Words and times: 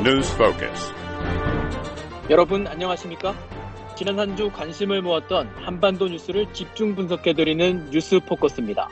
News 0.00 0.32
Focus. 0.34 0.92
여러분 2.30 2.66
안녕하십니까? 2.66 3.34
지난 3.96 4.18
한 4.18 4.36
주 4.36 4.50
관심을 4.50 5.02
모았던 5.02 5.48
한반도 5.56 6.08
뉴스를 6.08 6.52
집중 6.54 6.94
분석해드리는 6.94 7.90
뉴스 7.90 8.20
포커스입니다. 8.20 8.88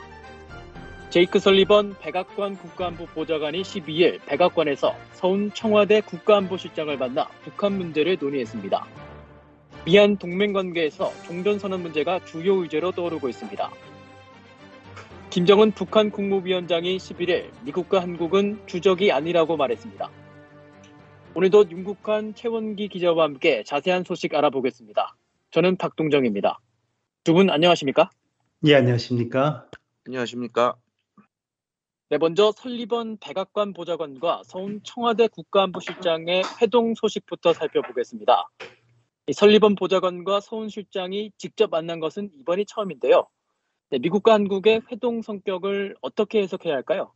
제이크 1.09 1.39
설리번 1.39 1.95
백악관 1.99 2.57
국가안보 2.57 3.07
보좌관이 3.07 3.63
12일 3.63 4.19
백악관에서 4.27 4.95
서훈 5.13 5.51
청와대 5.53 6.01
국가안보실장을 6.01 6.95
만나 6.97 7.27
북한 7.43 7.73
문제를 7.73 8.17
논의했습니다. 8.19 8.85
미한 9.85 10.17
동맹 10.17 10.53
관계에서 10.53 11.11
종전선언 11.25 11.81
문제가 11.81 12.23
주요 12.25 12.55
의제로 12.61 12.91
떠오르고 12.91 13.29
있습니다. 13.29 13.71
김정은 15.31 15.71
북한 15.71 16.11
국무위원장이 16.11 16.97
11일 16.97 17.49
미국과 17.63 18.01
한국은 18.01 18.59
주적이 18.67 19.11
아니라고 19.11 19.57
말했습니다. 19.57 20.09
오늘도 21.35 21.69
윤국한 21.71 22.33
최원기 22.33 22.87
기자와 22.89 23.23
함께 23.25 23.63
자세한 23.63 24.03
소식 24.03 24.33
알아보겠습니다. 24.33 25.15
저는 25.51 25.77
박동정입니다. 25.77 26.59
두 27.23 27.33
분 27.33 27.49
안녕하십니까? 27.49 28.09
예, 28.65 28.75
안녕하십니까? 28.75 29.67
안녕하십니까? 30.07 30.75
네, 32.09 32.17
먼저 32.17 32.51
설리번 32.51 33.17
백악관 33.19 33.73
보좌관과 33.73 34.41
서훈 34.45 34.81
청와대 34.83 35.27
국가안보실장의 35.27 36.43
회동 36.61 36.95
소식부터 36.95 37.53
살펴보겠습니다. 37.53 38.49
설리번 39.31 39.75
보좌관과 39.75 40.39
서훈 40.39 40.69
실장이 40.69 41.31
직접 41.37 41.69
만난 41.69 41.99
것은 41.99 42.31
이번이 42.39 42.65
처음인데요. 42.65 43.27
네, 43.91 43.99
미국과 43.99 44.33
한국의 44.33 44.81
회동 44.91 45.21
성격을 45.21 45.95
어떻게 46.01 46.41
해석해야 46.41 46.73
할까요? 46.73 47.13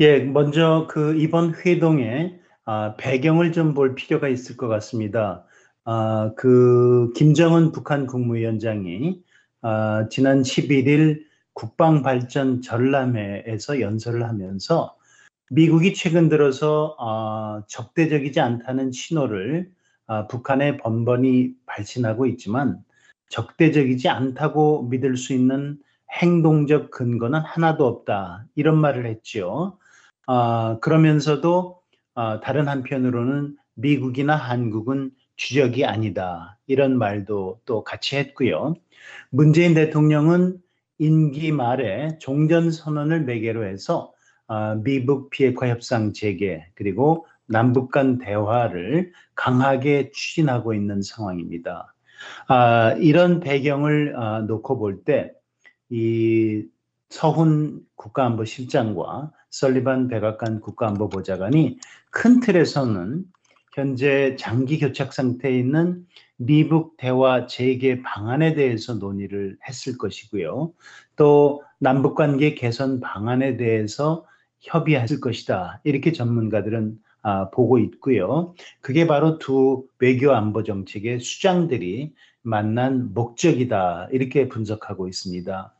예, 0.00 0.18
먼저 0.18 0.88
그 0.90 1.16
이번 1.16 1.54
회동의 1.54 2.40
아, 2.70 2.96
배경을 2.98 3.52
좀 3.52 3.72
볼 3.72 3.94
필요가 3.94 4.28
있을 4.28 4.58
것 4.58 4.68
같습니다. 4.68 5.42
아, 5.86 6.32
그 6.36 7.10
김정은 7.16 7.72
북한 7.72 8.06
국무위원장이 8.06 9.22
아, 9.62 10.06
지난 10.10 10.42
11일 10.42 11.22
국방발전 11.54 12.60
전람회에서 12.60 13.80
연설을 13.80 14.28
하면서 14.28 14.94
미국이 15.50 15.94
최근 15.94 16.28
들어서 16.28 16.94
아, 17.00 17.62
적대적이지 17.68 18.38
않다는 18.38 18.92
신호를 18.92 19.70
아, 20.06 20.26
북한에 20.26 20.76
번번이 20.76 21.54
발신하고 21.64 22.26
있지만 22.26 22.84
적대적이지 23.30 24.10
않다고 24.10 24.88
믿을 24.90 25.16
수 25.16 25.32
있는 25.32 25.78
행동적 26.12 26.90
근거는 26.90 27.40
하나도 27.40 27.86
없다 27.86 28.44
이런 28.56 28.76
말을 28.78 29.06
했지요. 29.06 29.78
아, 30.26 30.76
그러면서도 30.82 31.77
아, 32.18 32.40
다른 32.40 32.66
한편으로는 32.66 33.56
미국이나 33.74 34.34
한국은 34.34 35.12
주적이 35.36 35.84
아니다 35.84 36.58
이런 36.66 36.98
말도 36.98 37.60
또 37.64 37.84
같이 37.84 38.16
했고요. 38.16 38.74
문재인 39.30 39.74
대통령은 39.74 40.58
임기 40.98 41.52
말에 41.52 42.18
종전 42.18 42.72
선언을 42.72 43.22
매개로 43.24 43.64
해서 43.66 44.12
아, 44.48 44.74
미북 44.82 45.30
비핵화 45.30 45.68
협상 45.68 46.12
재개 46.12 46.66
그리고 46.74 47.26
남북 47.46 47.92
간 47.92 48.18
대화를 48.18 49.12
강하게 49.36 50.10
추진하고 50.12 50.74
있는 50.74 51.02
상황입니다. 51.02 51.94
아, 52.48 52.94
이런 52.98 53.38
배경을 53.40 54.14
아, 54.16 54.40
놓고 54.40 54.78
볼 54.78 55.04
때 55.04 55.38
이 55.90 56.64
서훈 57.08 57.80
국가안보실장과 57.96 59.32
설리반 59.50 60.08
백악관 60.08 60.60
국가안보보좌관이 60.60 61.78
큰 62.10 62.40
틀에서는 62.40 63.24
현재 63.74 64.36
장기 64.36 64.78
교착 64.78 65.12
상태에 65.12 65.56
있는 65.56 66.06
미북 66.36 66.96
대화 66.96 67.46
재개 67.46 68.02
방안에 68.02 68.54
대해서 68.54 68.94
논의를 68.94 69.56
했을 69.68 69.98
것이고요. 69.98 70.72
또 71.16 71.62
남북 71.78 72.14
관계 72.14 72.54
개선 72.54 73.00
방안에 73.00 73.56
대해서 73.56 74.24
협의했을 74.60 75.20
것이다. 75.20 75.80
이렇게 75.84 76.12
전문가들은 76.12 76.98
아, 77.22 77.50
보고 77.50 77.78
있고요. 77.78 78.54
그게 78.80 79.06
바로 79.06 79.38
두 79.38 79.84
외교 79.98 80.32
안보 80.32 80.62
정책의 80.62 81.20
수장들이 81.20 82.14
만난 82.42 83.12
목적이다. 83.12 84.08
이렇게 84.12 84.48
분석하고 84.48 85.08
있습니다. 85.08 85.74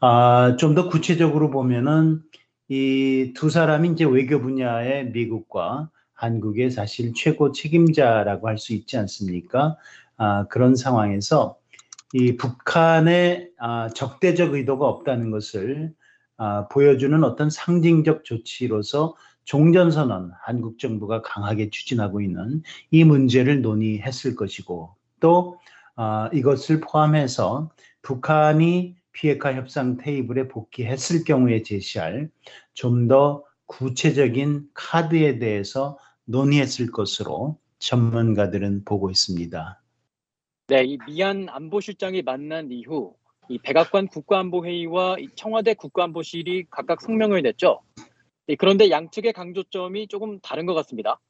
아, 0.00 0.56
좀 0.58 0.74
더 0.74 0.88
구체적으로 0.88 1.50
보면은 1.50 2.22
이 2.68 3.32
두 3.34 3.50
사람이 3.50 3.90
이제 3.90 4.04
외교 4.04 4.40
분야의 4.40 5.10
미국과 5.10 5.90
한국의 6.14 6.70
사실 6.70 7.12
최고 7.14 7.52
책임자라고 7.52 8.48
할 8.48 8.58
수 8.58 8.72
있지 8.72 8.96
않습니까? 8.96 9.76
아, 10.16 10.46
그런 10.48 10.76
상황에서 10.76 11.58
이 12.14 12.36
북한의 12.36 13.50
아, 13.58 13.88
적대적 13.90 14.54
의도가 14.54 14.86
없다는 14.86 15.30
것을 15.30 15.92
아, 16.36 16.68
보여주는 16.68 17.22
어떤 17.24 17.50
상징적 17.50 18.24
조치로서 18.24 19.16
종전선언 19.44 20.32
한국 20.40 20.78
정부가 20.78 21.20
강하게 21.22 21.68
추진하고 21.70 22.20
있는 22.22 22.62
이 22.90 23.04
문제를 23.04 23.60
논의했을 23.62 24.36
것이고 24.36 24.94
또 25.20 25.58
아, 25.96 26.30
이것을 26.32 26.80
포함해서 26.80 27.70
북한이 28.02 28.96
비핵화 29.14 29.54
협상 29.54 29.96
테이블에 29.96 30.48
복귀했을 30.48 31.24
경우에 31.24 31.62
제시할 31.62 32.28
좀 32.74 33.08
더 33.08 33.44
구체적인 33.66 34.68
카드에 34.74 35.38
대해서 35.38 35.98
논의했을 36.24 36.90
것으로 36.90 37.58
전문가들은 37.78 38.84
보고 38.84 39.10
있습니다. 39.10 39.80
네, 40.68 40.84
이 40.84 40.98
미얀 41.06 41.48
안보실장이 41.48 42.22
만난 42.22 42.70
이후 42.70 43.14
이 43.48 43.58
백악관 43.58 44.08
국가안보회의와 44.08 45.16
청와대 45.34 45.74
국가안보실이 45.74 46.66
각각 46.70 47.02
성명을 47.02 47.42
냈죠. 47.42 47.80
네, 48.46 48.56
그런데 48.56 48.90
양측의 48.90 49.32
강조점이 49.34 50.08
조금 50.08 50.40
다른 50.40 50.66
것 50.66 50.74
같습니다. 50.74 51.20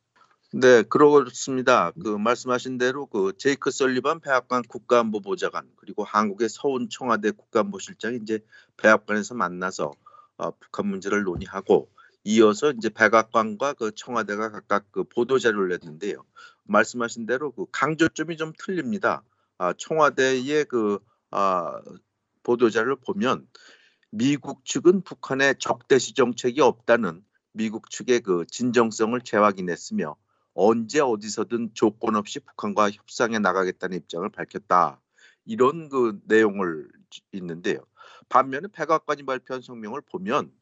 네, 0.56 0.84
그렇습니다. 0.84 1.90
그 2.00 2.10
말씀하신 2.10 2.78
대로 2.78 3.06
그 3.06 3.32
제이크 3.36 3.72
설리반 3.72 4.20
백악관 4.20 4.62
국가안보보좌관 4.62 5.68
그리고 5.74 6.04
한국의 6.04 6.48
서훈 6.48 6.88
청와대 6.88 7.32
국가안보실장이 7.32 8.20
이제 8.22 8.38
백악관에서 8.76 9.34
만나서 9.34 9.90
어, 10.36 10.50
북한 10.52 10.86
문제를 10.86 11.24
논의하고 11.24 11.90
이어서 12.22 12.70
이제 12.70 12.88
백악관과 12.88 13.72
그 13.72 13.90
청와대가 13.96 14.52
각각 14.52 14.84
그 14.92 15.02
보도 15.02 15.40
자료를 15.40 15.70
냈는데요. 15.70 16.24
말씀하신 16.62 17.26
대로 17.26 17.50
그 17.50 17.66
강조점이 17.72 18.36
좀 18.36 18.52
틀립니다. 18.56 19.24
아, 19.58 19.72
청와대의 19.76 20.66
그 20.66 21.00
아, 21.32 21.82
보도 22.44 22.70
자료를 22.70 22.98
보면 23.04 23.48
미국 24.10 24.64
측은 24.64 25.02
북한의 25.02 25.56
적대시 25.58 26.14
정책이 26.14 26.60
없다는 26.60 27.24
미국 27.50 27.90
측의 27.90 28.20
그 28.20 28.44
진정성을 28.48 29.20
재확인했으며 29.20 30.14
언제 30.54 31.00
어디서든 31.00 31.70
조건 31.74 32.16
없이 32.16 32.40
북한과 32.40 32.90
협상에 32.90 33.38
나가겠다는 33.38 33.98
입장을 33.98 34.28
밝혔다. 34.30 35.00
이런 35.44 35.88
그 35.88 36.20
내용을 36.24 36.88
있는데요. 37.32 37.80
반면에 38.28 38.68
백악관이 38.72 39.24
발표한 39.24 39.62
성명을 39.62 40.00
보면 40.00 40.52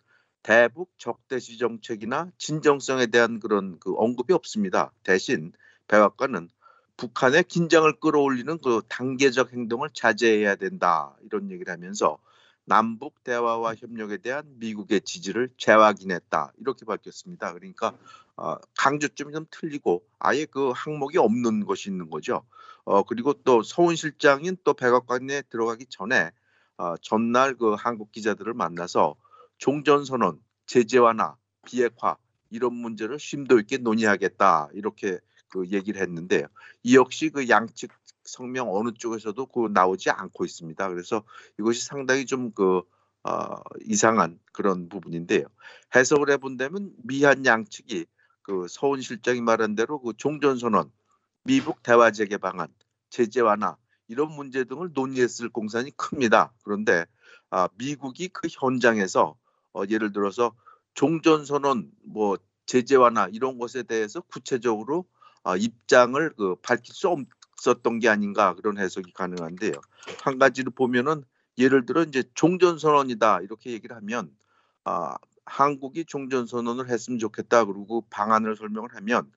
대북 0.43 0.93
적대시 0.99 1.59
정책이나 1.59 2.31
진정성에 2.37 3.07
대한 3.07 3.39
그런 3.39 3.79
그 3.79 3.95
언급이 3.97 4.33
없습니다. 4.33 4.93
대신 5.05 5.53
백악관은 5.87 6.49
북한의 6.97 7.45
긴장을 7.45 7.91
끌어올리는 8.01 8.59
그 8.59 8.83
단계적 8.89 9.53
행동을 9.53 9.91
자제해야 9.93 10.57
된다 10.57 11.17
이런 11.23 11.51
얘기를 11.51 11.73
하면서 11.73 12.19
남북 12.65 13.23
대화와 13.25 13.75
협력에 13.75 14.19
대한 14.19 14.45
미국의 14.59 15.01
지지를 15.03 15.51
재확인했다 15.57 16.53
이렇게 16.59 16.85
밝혔습니다. 16.85 17.53
그러니까 17.53 17.97
어, 18.37 18.57
강조점이 18.77 19.33
좀 19.33 19.47
틀리고 19.51 20.05
아예 20.19 20.45
그 20.45 20.71
항목이 20.75 21.19
없는 21.19 21.65
것이 21.65 21.91
있는 21.91 22.09
거죠. 22.11 22.45
어, 22.85 23.03
그리고 23.03 23.33
또 23.33 23.63
서훈 23.63 23.97
실장인 23.97 24.57
또 24.65 24.75
백악관에 24.75 25.43
들어가기 25.43 25.87
전에 25.89 26.31
어, 26.79 26.97
전날 26.99 27.55
그 27.55 27.75
한국 27.75 28.13
기자들을 28.13 28.55
만나서 28.55 29.17
종전선언, 29.59 30.41
제재 30.67 30.99
완화, 30.99 31.37
비핵화 31.65 32.17
이런 32.51 32.75
문제를 32.75 33.19
심도 33.19 33.59
있게 33.59 33.79
논의하겠다 33.79 34.71
이렇게 34.75 35.19
그 35.49 35.69
얘기를 35.69 36.01
했는데 36.01 36.45
이 36.83 36.97
역시 36.97 37.31
그 37.31 37.49
양측 37.49 37.91
성명 38.25 38.75
어느 38.75 38.93
쪽에서도 38.93 39.47
그 39.47 39.69
나오지 39.73 40.11
않고 40.11 40.45
있습니다. 40.45 40.89
그래서 40.89 41.23
이것이 41.59 41.85
상당히 41.85 42.27
좀그 42.27 42.83
어, 43.25 43.57
이상한 43.85 44.39
그런 44.53 44.89
부분인데요. 44.89 45.47
해석을 45.95 46.31
해본다면 46.31 46.93
미한 47.05 47.47
양측이 47.47 48.07
그 48.43 48.67
서훈 48.69 49.01
실장이 49.01 49.41
말한 49.41 49.77
대로 49.77 50.01
그 50.01 50.13
종전선언, 50.17 50.91
미북 51.45 51.83
대화 51.83 52.11
재개 52.11 52.37
방안, 52.37 52.69
제재 53.11 53.41
완화 53.41 53.77
이런 54.09 54.33
문제 54.33 54.65
등을 54.65 54.91
논의했을 54.93 55.49
공산이 55.51 55.93
큽니다. 55.97 56.53
그런데 56.65 57.07
아, 57.51 57.69
미국이 57.77 58.29
그 58.29 58.49
현장에서 58.51 59.37
어, 59.75 59.83
예를 59.89 60.13
들어서 60.13 60.53
종전선언 60.95 61.93
뭐 62.05 62.37
제재 62.67 62.97
완화 62.97 63.29
이런 63.31 63.59
것에 63.59 63.85
대해서 63.85 64.21
구체적으로 64.23 65.07
어, 65.45 65.57
입장을 65.57 66.35
그 66.37 66.57
밝힐 66.57 66.95
수 66.95 67.09
없 67.09 67.21
었던 67.71 67.99
게 68.01 68.09
아닌가 68.09 68.55
그런 68.55 68.79
해석이 68.79 69.13
가능한데요. 69.13 69.73
한 70.23 70.39
가지로 70.39 70.71
보면은 70.71 71.25
예를 71.59 71.87
들어 71.87 72.03
이제 72.03 72.25
종전 72.35 72.79
선언이다 72.79 73.41
이렇게 73.43 73.73
얘기를 73.73 73.95
하면 73.97 74.31
아, 74.85 75.17
한국이 75.45 76.05
종전 76.05 76.47
선언을 76.47 76.89
했으면 76.89 77.19
좋겠다 77.19 77.65
그러고 77.65 78.05
방안을 78.11 78.57
설명을 78.57 78.95
하면 78.97 79.31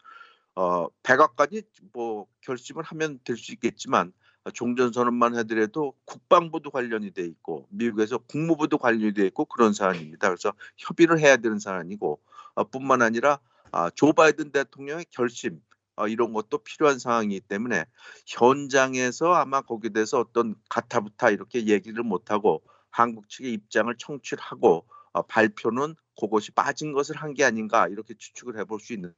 어, 0.56 0.88
백악관이 1.04 1.62
뭐 1.94 2.28
결심을 2.42 2.84
하면 2.84 3.20
될 3.24 3.38
수 3.38 3.52
있겠지만 3.54 4.14
종전 4.54 4.94
선언만 4.94 5.36
하더라도 5.38 5.94
국방부도 6.06 6.70
관련이 6.70 7.12
돼 7.12 7.24
있고 7.26 7.68
미국에서 7.70 8.20
국무부도 8.20 8.78
관련이 8.78 9.14
돼 9.14 9.26
있고 9.26 9.46
그런 9.46 9.74
사안입니다. 9.74 10.30
그래서 10.30 10.54
협의를 10.78 11.20
해야 11.20 11.38
되는 11.38 11.58
사안이고 11.60 12.20
어, 12.54 12.64
뿐만 12.66 13.02
아니라 13.02 13.40
아, 13.72 13.90
조 13.90 14.14
바이든 14.14 14.52
대통령의 14.52 15.06
결심 15.10 15.62
어, 15.96 16.08
이런 16.08 16.34
것도 16.34 16.60
필요한 16.60 17.00
상황이기 17.00 17.42
때문에 17.42 17.86
현장에서 18.28 19.34
아마 19.34 19.62
거기에 19.62 19.92
대해서 19.92 20.20
어떤 20.20 20.56
가타부타 20.70 21.30
이렇게 21.30 21.68
얘기를 21.68 22.04
못하고 22.04 22.62
한국 22.90 23.30
측의 23.30 23.54
입장을 23.54 23.94
청취하고 23.98 24.86
어, 25.14 25.22
발표는 25.22 25.96
그것이 26.20 26.52
빠진 26.52 26.94
것을 26.94 27.16
한 27.18 27.34
게 27.34 27.44
아닌가 27.44 27.88
이렇게 27.88 28.14
추측을 28.18 28.58
해볼 28.60 28.80
수 28.80 28.94
있는 28.94 29.14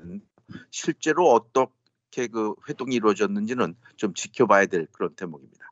실제로 0.71 1.29
어떻게 1.31 2.27
그 2.27 2.55
회동이 2.67 2.95
이루어졌는지는 2.95 3.75
좀 3.97 4.13
지켜봐야 4.13 4.65
될 4.67 4.87
그런 4.91 5.13
대목입니다. 5.15 5.69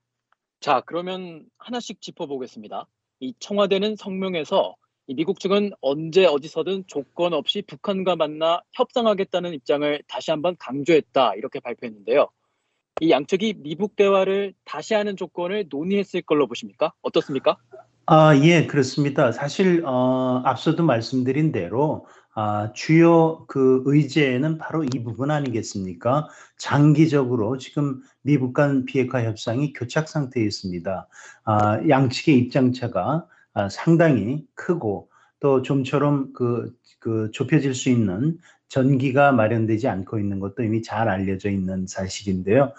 자 0.60 0.82
그러면 0.86 1.46
하나씩 1.58 2.02
짚어보겠습니다. 2.02 2.88
이 3.20 3.34
청와대는 3.40 3.96
성명에서 3.96 4.76
미국 5.08 5.40
측은 5.40 5.72
언제 5.82 6.26
어디서든 6.26 6.86
조건 6.88 7.34
없이 7.34 7.62
북한과 7.62 8.16
만나 8.16 8.62
협상하겠다는 8.74 9.54
입장을 9.54 10.02
다시 10.08 10.32
한번 10.32 10.56
강조했다 10.58 11.36
이렇게 11.36 11.60
발표했는데요. 11.60 12.28
이 13.02 13.12
양측이 13.12 13.56
미국 13.60 13.96
대화를 13.96 14.54
다시 14.64 14.94
하는 14.94 15.16
조건을 15.16 15.66
논의했을 15.70 16.22
걸로 16.24 16.48
보십니까? 16.48 16.94
어떻습니까? 17.02 17.58
아, 18.08 18.36
예, 18.38 18.66
그렇습니다. 18.66 19.32
사실 19.32 19.84
어, 19.86 20.42
앞서도 20.46 20.84
말씀드린 20.84 21.52
대로 21.52 22.08
아, 22.34 22.72
주요 22.74 23.46
그 23.48 23.84
의제는 23.86 24.58
바로 24.58 24.84
이 24.84 25.04
부분 25.04 25.30
아니겠습니까? 25.30 26.28
장기적으로 26.58 27.58
지금 27.58 28.02
미국 28.22 28.54
간 28.54 28.86
비핵화 28.86 29.24
협상이 29.24 29.72
교착 29.74 30.10
상태에 30.10 30.44
있습니다. 30.44 31.08
아, 31.46 31.88
양측의 31.88 32.38
입장차가 32.38 33.02
아, 33.02 33.35
상당히 33.70 34.46
크고 34.56 35.10
또 35.40 35.62
좀처럼 35.62 36.34
그, 36.34 36.74
그 37.00 37.30
좁혀질 37.32 37.74
수 37.74 37.90
있는 37.90 38.38
전기가 38.68 39.32
마련되지 39.32 39.88
않고 39.88 40.20
있는 40.20 40.40
것도 40.40 40.64
이미 40.64 40.82
잘 40.82 41.08
알려져 41.08 41.50
있는 41.50 41.86
사실인데요. 41.88 42.74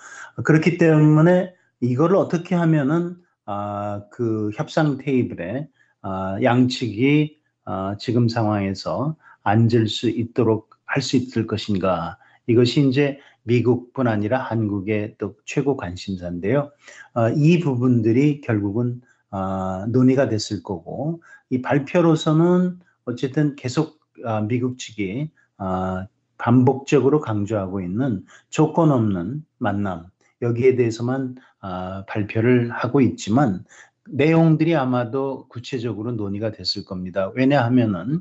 그렇기 0.45 0.79
때문에 0.79 1.55
이거를 1.81 2.17
어떻게 2.17 2.55
하면은 2.55 3.17
아, 3.45 4.03
그 4.11 4.51
협상 4.55 4.99
테이블에 4.99 5.69
아, 6.03 6.39
양측이 6.43 7.39
아, 7.65 7.97
지금 7.99 8.29
상황에서 8.29 9.17
앉을 9.43 9.89
수 9.89 10.09
있도록 10.09 10.77
할 10.87 11.03
수 11.03 11.17
있을 11.17 11.47
것인가 11.47 12.17
이것이 12.47 12.89
이제 12.89 13.19
미국뿐 13.43 14.09
아니라 14.09 14.39
한국의 14.39 15.17
또 15.19 15.35
최고 15.45 15.77
관심사인데요. 15.77 16.71
어, 17.15 17.29
이 17.31 17.61
부분들이 17.61 18.41
결국은 18.41 19.01
어, 19.37 19.87
논의가 19.89 20.29
됐을 20.29 20.63
거고 20.63 21.23
이 21.51 21.61
발표로서는 21.61 22.79
어쨌든 23.05 23.55
계속 23.57 24.01
어, 24.25 24.41
미국 24.41 24.79
측이 24.79 25.31
어, 25.59 26.07
반복적으로 26.39 27.21
강조하고 27.21 27.81
있는 27.81 28.25
조건 28.49 28.91
없는 28.91 29.45
만남 29.59 30.07
여기에 30.41 30.77
대해서만 30.77 31.37
어, 31.61 32.05
발표를 32.07 32.71
하고 32.71 33.01
있지만 33.03 33.65
내용들이 34.09 34.75
아마도 34.75 35.47
구체적으로 35.49 36.13
논의가 36.13 36.53
됐을 36.53 36.85
겁니다. 36.85 37.31
왜냐하면은 37.35 38.21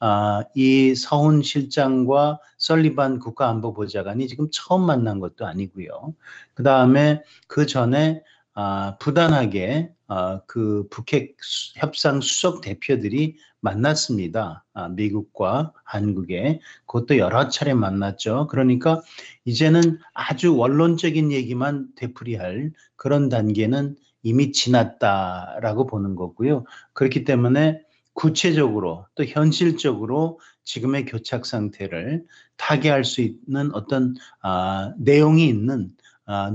아, 0.00 0.42
이 0.54 0.94
서훈 0.94 1.42
실장과 1.42 2.40
설리반 2.56 3.18
국가안보보좌관이 3.18 4.28
지금 4.28 4.48
처음 4.50 4.86
만난 4.86 5.20
것도 5.20 5.46
아니고요. 5.46 6.14
그 6.54 6.62
다음에 6.62 7.22
그 7.48 7.66
전에 7.66 8.22
아, 8.58 8.96
부단하게 8.98 9.90
아, 10.08 10.40
그 10.46 10.88
북핵 10.88 11.36
협상 11.74 12.22
수석 12.22 12.62
대표들이 12.62 13.36
만났습니다. 13.60 14.64
아, 14.72 14.88
미국과 14.88 15.74
한국에 15.84 16.60
그것도 16.86 17.18
여러 17.18 17.48
차례 17.48 17.74
만났죠. 17.74 18.46
그러니까 18.46 19.02
이제는 19.44 19.98
아주 20.14 20.56
원론적인 20.56 21.32
얘기만 21.32 21.88
되풀이할 21.96 22.72
그런 22.96 23.28
단계는 23.28 23.96
이미 24.22 24.52
지났다라고 24.52 25.86
보는 25.86 26.14
거고요. 26.14 26.64
그렇기 26.94 27.24
때문에 27.24 27.82
구체적으로 28.14 29.06
또 29.16 29.24
현실적으로 29.26 30.40
지금의 30.64 31.04
교착 31.04 31.44
상태를 31.44 32.24
타개할 32.56 33.04
수 33.04 33.20
있는 33.20 33.74
어떤 33.74 34.14
아, 34.40 34.94
내용이 34.98 35.46
있는 35.46 35.90
아, 35.90 36.05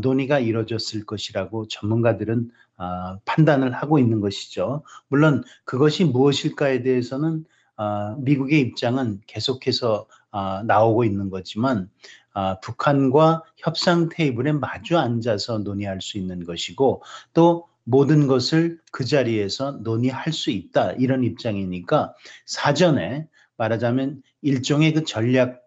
논의가 0.02 0.40
이루어졌을 0.40 1.06
것이라고 1.06 1.68
전문가들은 1.68 2.52
아, 2.78 3.20
판단을 3.26 3.74
하고 3.74 4.00
있는 4.00 4.22
것이죠. 4.22 4.84
물론 5.08 5.44
그것이 5.66 6.04
무엇일까에 6.04 6.82
대해서는 6.82 7.46
아, 7.78 8.16
미국의 8.20 8.60
입장은 8.60 9.22
계속해서 9.28 10.08
아, 10.32 10.64
나오고 10.66 11.04
있는 11.04 11.30
거지만 11.30 11.90
아, 12.34 12.60
북한과 12.60 13.44
협상 13.58 14.10
테이블에 14.10 14.54
마주 14.54 14.98
앉아서 14.98 15.60
논의할 15.60 16.02
수 16.02 16.18
있는 16.18 16.44
것이고 16.44 17.04
또 17.34 17.68
모든 17.84 18.28
것을 18.28 18.80
그 18.92 19.06
자리에서 19.06 19.72
논의할 19.72 20.34
수 20.34 20.52
있다 20.52 20.94
이런 20.94 21.24
입장이니까 21.24 22.14
사전에 22.46 23.28
말하자면 23.58 24.22
일종의 24.42 24.94
그 24.94 25.04
전략 25.04 25.61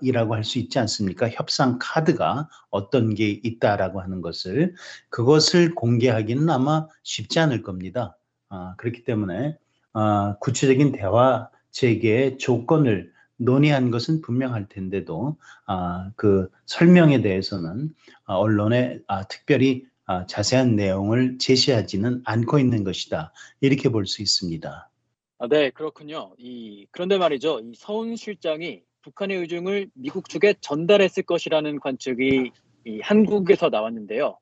이라고 0.00 0.34
할 0.34 0.44
수 0.44 0.58
있지 0.58 0.78
않습니까? 0.78 1.28
협상 1.28 1.78
카드가 1.80 2.48
어떤 2.70 3.14
게 3.14 3.28
있다라고 3.30 4.00
하는 4.00 4.20
것을 4.20 4.74
그것을 5.10 5.74
공개하기는 5.74 6.48
아마 6.50 6.86
쉽지 7.02 7.38
않을 7.40 7.62
겁니다. 7.62 8.16
아, 8.48 8.74
그렇기 8.78 9.04
때문에 9.04 9.56
아, 9.92 10.36
구체적인 10.40 10.92
대화 10.92 11.48
재개의 11.70 12.38
조건을 12.38 13.12
논의한 13.36 13.90
것은 13.90 14.20
분명할 14.20 14.68
텐데도 14.68 15.36
아, 15.66 16.10
그 16.16 16.48
설명에 16.66 17.22
대해서는 17.22 17.90
아, 18.24 18.34
언론에 18.34 19.00
아, 19.06 19.24
특별히 19.24 19.84
아, 20.06 20.26
자세한 20.26 20.76
내용을 20.76 21.38
제시하지는 21.38 22.22
않고 22.24 22.58
있는 22.58 22.84
것이다 22.84 23.32
이렇게 23.60 23.88
볼 23.88 24.06
수 24.06 24.22
있습니다. 24.22 24.90
아, 25.38 25.48
네 25.48 25.70
그렇군요. 25.70 26.34
이, 26.38 26.86
그런데 26.92 27.18
말이죠. 27.18 27.60
이 27.60 27.72
서훈 27.76 28.16
실장이 28.16 28.82
북한의 29.02 29.38
의중을 29.38 29.88
미국 29.94 30.28
측에 30.28 30.54
전달했을 30.60 31.24
것이라는 31.24 31.80
관측이 31.80 32.50
이 32.84 33.00
한국에서 33.00 33.68
나왔는데요. 33.68 34.38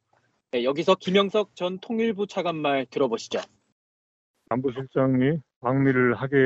네, 0.52 0.64
여기서 0.64 0.96
김영석 0.96 1.54
전 1.54 1.78
통일부 1.78 2.26
차관 2.26 2.56
말 2.56 2.86
들어보시죠. 2.86 3.40
안보실장이 4.50 5.38
방미를 5.60 6.14
하게 6.14 6.36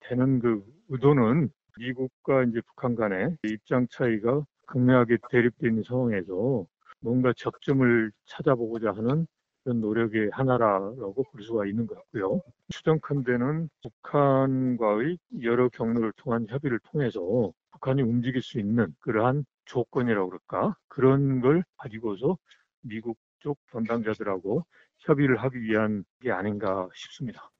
되는 0.00 0.38
그 0.38 0.64
의도는 0.88 1.50
미국과 1.78 2.44
이제 2.44 2.60
북한 2.66 2.94
간의 2.94 3.36
입장 3.44 3.86
차이가 3.90 4.44
극명하게 4.66 5.18
대립된 5.30 5.82
상황에서 5.82 6.66
뭔가 7.00 7.32
접점을 7.36 8.12
찾아보고자 8.26 8.92
하는 8.92 9.26
노력의 9.64 10.30
하나라고 10.32 11.24
볼 11.30 11.42
수가 11.42 11.66
있는 11.66 11.86
것 11.86 11.96
같고요. 11.96 12.42
추정컨대는 12.70 13.68
북한과의 13.82 15.18
여러 15.42 15.68
경로를 15.68 16.12
통한 16.16 16.46
협의를 16.48 16.78
통해서 16.90 17.52
북한이 17.72 18.02
움직일 18.02 18.42
수 18.42 18.58
있는 18.58 18.94
그러한 19.00 19.44
조건이라고 19.64 20.28
그럴까 20.28 20.76
그런 20.88 21.40
걸 21.40 21.64
가지고서 21.76 22.38
미국 22.82 23.18
쪽 23.40 23.58
담당자들하고 23.72 24.64
협의를 24.98 25.36
하기 25.36 25.60
위한 25.60 26.04
게 26.20 26.30
아닌가 26.30 26.88
싶습니다. 26.94 27.50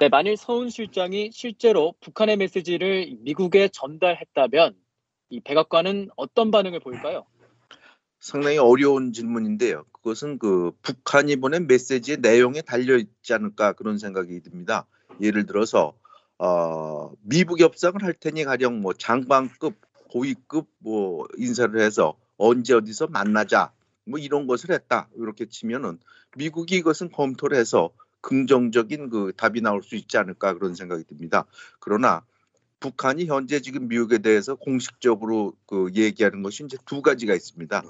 네, 0.00 0.08
만일 0.08 0.36
서훈 0.36 0.68
실장이 0.68 1.30
실제로 1.32 1.94
북한의 2.00 2.36
메시지를 2.36 3.16
미국에 3.20 3.68
전달했다면 3.68 4.74
이 5.30 5.40
백악관은 5.40 6.08
어떤 6.16 6.50
반응을 6.50 6.80
보일까요? 6.80 7.24
상당히 8.20 8.58
어려운 8.58 9.12
질문인데요. 9.12 9.84
그것은 9.92 10.38
그 10.38 10.72
북한이 10.82 11.36
보낸 11.36 11.66
메시지의 11.66 12.18
내용에 12.18 12.62
달려 12.62 12.96
있지 12.96 13.34
않을까 13.34 13.72
그런 13.72 13.98
생각이 13.98 14.40
듭니다. 14.40 14.86
예를 15.20 15.46
들어서 15.46 15.94
어, 16.38 17.12
미북 17.22 17.60
협상을 17.60 18.02
할 18.02 18.12
테니 18.12 18.44
가령 18.44 18.80
뭐 18.80 18.92
장관급, 18.92 19.74
고위급 20.10 20.66
뭐 20.78 21.26
인사를 21.36 21.78
해서 21.80 22.16
언제 22.36 22.74
어디서 22.74 23.08
만나자 23.08 23.72
뭐 24.04 24.18
이런 24.18 24.46
것을 24.46 24.70
했다 24.70 25.08
이렇게 25.16 25.46
치면은 25.46 25.98
미국이 26.36 26.76
이것은 26.76 27.10
검토를 27.10 27.56
해서 27.56 27.90
긍정적인 28.20 29.08
그 29.10 29.32
답이 29.36 29.60
나올 29.60 29.82
수 29.82 29.94
있지 29.94 30.18
않을까 30.18 30.54
그런 30.54 30.74
생각이 30.74 31.04
듭니다. 31.04 31.46
그러나 31.78 32.24
북한이 32.80 33.26
현재 33.26 33.60
지금 33.60 33.88
미국에 33.88 34.18
대해서 34.18 34.54
공식적으로 34.54 35.56
그 35.66 35.90
얘기하는 35.94 36.42
것이 36.42 36.64
이제 36.64 36.76
두 36.84 37.02
가지가 37.02 37.34
있습니다. 37.34 37.82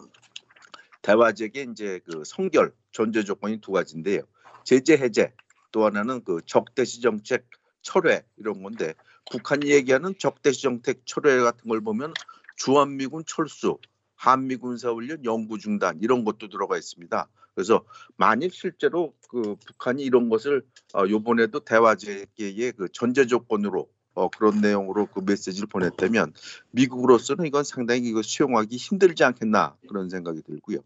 대화적인 1.02 1.72
이제 1.72 2.00
그 2.04 2.22
성결 2.24 2.72
전제 2.92 3.24
조건이 3.24 3.60
두 3.60 3.72
가지인데요. 3.72 4.22
제재 4.64 4.94
해제 4.94 5.32
또 5.72 5.84
하나는 5.84 6.22
그 6.24 6.40
적대시 6.46 7.00
정책 7.00 7.46
철회 7.82 8.24
이런 8.36 8.62
건데 8.62 8.94
북한이 9.30 9.70
얘기하는 9.70 10.14
적대시 10.18 10.62
정책 10.62 11.02
철회 11.04 11.38
같은 11.40 11.68
걸 11.68 11.80
보면 11.80 12.14
주한미군 12.56 13.24
철수, 13.26 13.78
한미 14.14 14.56
군사 14.56 14.90
훈련 14.90 15.24
연구 15.24 15.58
중단 15.58 15.98
이런 16.00 16.24
것도 16.24 16.48
들어가 16.48 16.76
있습니다. 16.78 17.28
그래서 17.54 17.84
만일 18.16 18.50
실제로 18.50 19.14
그 19.28 19.56
북한이 19.66 20.02
이런 20.02 20.28
것을 20.28 20.64
어, 20.94 21.08
요번에도 21.08 21.60
대화제의 21.60 22.72
그 22.76 22.88
전제 22.92 23.26
조건으로 23.26 23.88
어, 24.16 24.28
그런 24.30 24.60
내용으로 24.60 25.06
그 25.06 25.20
메시지를 25.20 25.68
보냈다면 25.68 26.32
미국으로서는 26.70 27.46
이건 27.46 27.62
상당히 27.64 28.08
이거 28.08 28.22
수용하기 28.22 28.74
힘들지 28.76 29.22
않겠나 29.24 29.76
그런 29.88 30.08
생각이 30.08 30.42
들고요. 30.42 30.78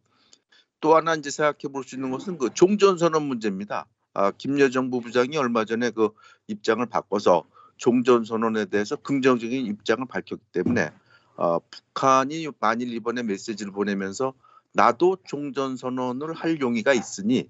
또 0.81 0.97
하나 0.97 1.15
이제 1.15 1.31
생각해 1.31 1.73
볼 1.73 1.85
수 1.85 1.95
있는 1.95 2.11
것은 2.11 2.39
그 2.39 2.51
종전선언 2.53 3.23
문제입니다. 3.23 3.87
아, 4.15 4.33
김여정 4.33 4.91
부부장이 4.91 5.37
얼마 5.37 5.65
전에 5.65 5.91
그 5.91 6.11
입장을 6.49 6.85
바꿔서 6.87 7.45
종전선언에 7.77 8.67
대해서 8.67 8.97
긍정적인 8.97 9.67
입장을 9.67 10.05
밝혔기 10.07 10.43
때문에 10.53 10.91
어, 11.37 11.61
북한이 11.61 12.49
만일 12.59 12.93
이번에 12.93 13.23
메시지를 13.23 13.73
보내면서 13.73 14.35
나도 14.73 15.19
종전선언을 15.25 16.35
할 16.35 16.61
용의가 16.61 16.93
있으니 16.95 17.49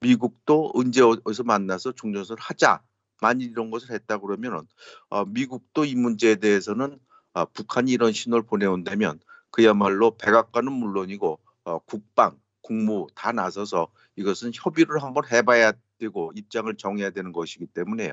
미국도 0.00 0.72
언제 0.74 1.02
어디서 1.02 1.42
만나서 1.42 1.92
종전선언을 1.92 2.40
하자 2.40 2.80
만일 3.20 3.50
이런 3.50 3.70
것을 3.70 3.94
했다 3.94 4.18
그러면 4.18 4.66
어, 5.08 5.24
미국도 5.24 5.84
이 5.84 5.94
문제에 5.94 6.36
대해서는 6.36 6.98
어, 7.32 7.44
북한이 7.46 7.92
이런 7.92 8.12
신호를 8.12 8.44
보내온다면 8.44 9.20
그야말로 9.50 10.16
백악관은 10.16 10.72
물론이고 10.72 11.38
어, 11.64 11.78
국방, 11.80 12.38
국무 12.62 13.06
다 13.14 13.32
나서서 13.32 13.88
이것은 14.16 14.52
협의를 14.54 15.02
한번 15.02 15.24
해봐야 15.30 15.72
되고 15.98 16.32
입장을 16.34 16.74
정해야 16.76 17.10
되는 17.10 17.32
것이기 17.32 17.66
때문에 17.66 18.12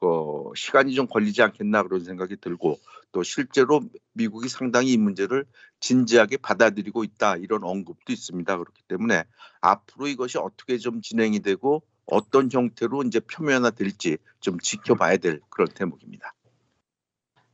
어, 0.00 0.52
시간이 0.54 0.94
좀 0.94 1.06
걸리지 1.06 1.42
않겠나 1.42 1.82
그런 1.82 2.04
생각이 2.04 2.36
들고 2.36 2.78
또 3.12 3.22
실제로 3.22 3.80
미국이 4.12 4.48
상당히 4.48 4.92
이 4.92 4.96
문제를 4.96 5.46
진지하게 5.80 6.38
받아들이고 6.38 7.04
있다 7.04 7.36
이런 7.36 7.62
언급도 7.64 8.12
있습니다. 8.12 8.58
그렇기 8.58 8.82
때문에 8.88 9.24
앞으로 9.60 10.08
이것이 10.08 10.38
어떻게 10.38 10.78
좀 10.78 11.00
진행이 11.00 11.40
되고 11.40 11.82
어떤 12.06 12.50
형태로 12.50 13.02
이제 13.04 13.20
표면화될지 13.20 14.18
좀 14.40 14.58
지켜봐야 14.58 15.16
될 15.16 15.40
그런 15.48 15.68
대목입니다. 15.68 16.34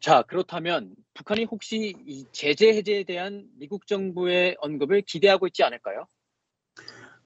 자, 0.00 0.22
그렇다면 0.22 0.94
북한이 1.14 1.44
혹시 1.44 1.94
이 2.06 2.24
제재 2.32 2.68
해제에 2.68 3.04
대한 3.04 3.46
미국 3.58 3.86
정부의 3.86 4.56
언급을 4.60 5.02
기대하고 5.02 5.46
있지 5.48 5.62
않을까요? 5.62 6.06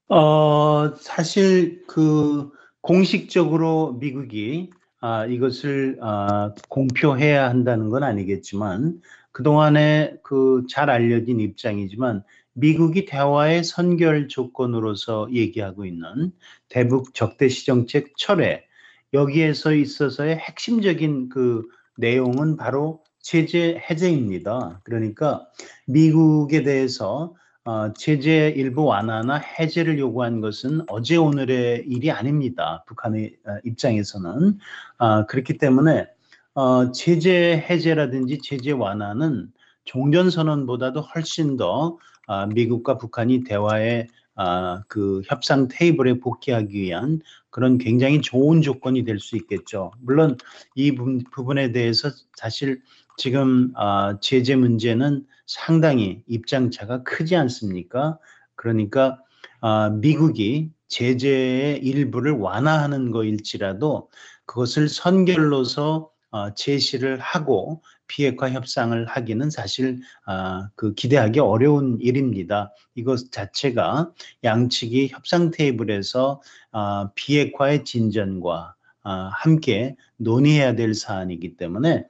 어, 0.08 0.94
사실 0.96 1.84
그 1.86 2.50
공식적으로 2.80 3.92
미국이 4.00 4.70
아, 5.00 5.24
이것을 5.26 5.98
아, 6.02 6.52
공표해야 6.68 7.48
한다는 7.48 7.90
건 7.90 8.02
아니겠지만 8.02 9.00
그동안에 9.32 10.18
그 10.22 10.66
잘 10.68 10.90
알려진 10.90 11.40
입장이지만 11.40 12.22
미국이 12.54 13.04
대화의 13.04 13.64
선결 13.64 14.28
조건으로서 14.28 15.28
얘기하고 15.32 15.84
있는 15.84 16.32
대북 16.68 17.14
적대시 17.14 17.66
정책 17.66 18.16
철회 18.16 18.64
여기에서 19.12 19.72
있어서의 19.72 20.36
핵심적인 20.36 21.28
그 21.28 21.62
내용은 21.96 22.56
바로 22.56 23.02
제재 23.20 23.80
해제입니다. 23.90 24.80
그러니까 24.84 25.46
미국에 25.86 26.62
대해서 26.62 27.34
어, 27.64 27.92
제재 27.94 28.52
일부 28.54 28.84
완화나 28.84 29.36
해제를 29.36 29.98
요구한 29.98 30.42
것은 30.42 30.82
어제 30.88 31.16
오늘의 31.16 31.86
일이 31.86 32.10
아닙니다. 32.10 32.84
북한의 32.86 33.36
어, 33.46 33.56
입장에서는 33.64 34.58
어, 34.98 35.26
그렇기 35.26 35.56
때문에 35.56 36.06
어, 36.54 36.92
제재 36.92 37.64
해제라든지 37.68 38.40
제재 38.42 38.72
완화는 38.72 39.50
종전선언보다도 39.84 41.00
훨씬 41.00 41.56
더 41.56 41.98
어, 42.26 42.46
미국과 42.46 42.98
북한이 42.98 43.44
대화의 43.44 44.08
어, 44.36 44.80
그 44.88 45.22
협상 45.26 45.68
테이블에 45.68 46.18
복귀하기 46.18 46.74
위한 46.80 47.20
그런 47.50 47.78
굉장히 47.78 48.20
좋은 48.20 48.62
조건이 48.62 49.04
될 49.04 49.20
수 49.20 49.36
있겠죠. 49.36 49.92
물론 50.00 50.36
이 50.74 50.92
부분에 51.30 51.72
대해서 51.72 52.10
사실 52.36 52.80
지금 53.16 53.72
어, 53.76 54.18
제재 54.20 54.56
문제는 54.56 55.24
상당히 55.46 56.22
입장차가 56.26 57.04
크지 57.04 57.36
않습니까? 57.36 58.18
그러니까 58.56 59.18
어, 59.60 59.90
미국이 59.90 60.70
제재의 60.88 61.78
일부를 61.78 62.32
완화하는 62.32 63.10
거일지라도 63.12 64.10
그것을 64.46 64.88
선결로서 64.88 66.10
어, 66.30 66.54
제시를 66.54 67.18
하고 67.20 67.82
비핵화 68.06 68.50
협상을 68.50 69.04
하기는 69.06 69.50
사실 69.50 70.00
어, 70.26 70.68
그 70.74 70.94
기대하기 70.94 71.40
어려운 71.40 71.98
일입니다. 72.00 72.72
이것 72.94 73.30
자체가 73.32 74.12
양측이 74.42 75.08
협상 75.08 75.50
테이블에서 75.50 76.40
어, 76.72 77.10
비핵화의 77.14 77.84
진전과 77.84 78.74
어, 79.04 79.10
함께 79.32 79.96
논의해야 80.16 80.74
될 80.74 80.94
사안이기 80.94 81.56
때문에 81.56 82.06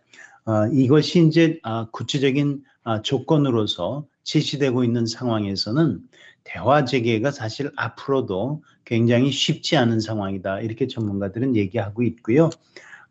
어, 0.46 0.66
이것이 0.72 1.26
이제 1.26 1.58
어, 1.62 1.90
구체적인 1.90 2.62
어, 2.84 3.02
조건으로서 3.02 4.06
제시되고 4.24 4.84
있는 4.84 5.06
상황에서는 5.06 6.00
대화 6.44 6.84
재개가 6.84 7.30
사실 7.30 7.70
앞으로도 7.76 8.62
굉장히 8.84 9.30
쉽지 9.30 9.76
않은 9.76 10.00
상황이다. 10.00 10.60
이렇게 10.60 10.86
전문가들은 10.86 11.56
얘기하고 11.56 12.02
있고요. 12.02 12.50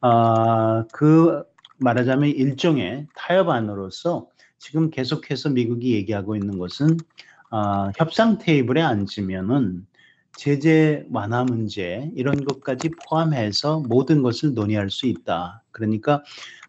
아, 0.02 0.86
그 0.92 1.44
말하자면 1.78 2.30
일종의 2.30 3.08
타협안으로서 3.16 4.28
지금 4.58 4.90
계속해서 4.90 5.50
미국이 5.50 5.94
얘기하고 5.94 6.36
있는 6.36 6.58
것은 6.58 6.98
아, 7.50 7.92
협상 7.98 8.38
테이블에 8.38 8.82
앉으면은 8.82 9.86
제재 10.36 11.06
완화 11.12 11.44
문제 11.44 12.10
이런 12.16 12.44
것까지 12.44 12.90
포함해서 12.90 13.82
모든 13.82 14.24
것을 14.24 14.54
논의할 14.54 14.90
수 14.90 15.06
있다. 15.06 15.64
그러니까 15.72 16.24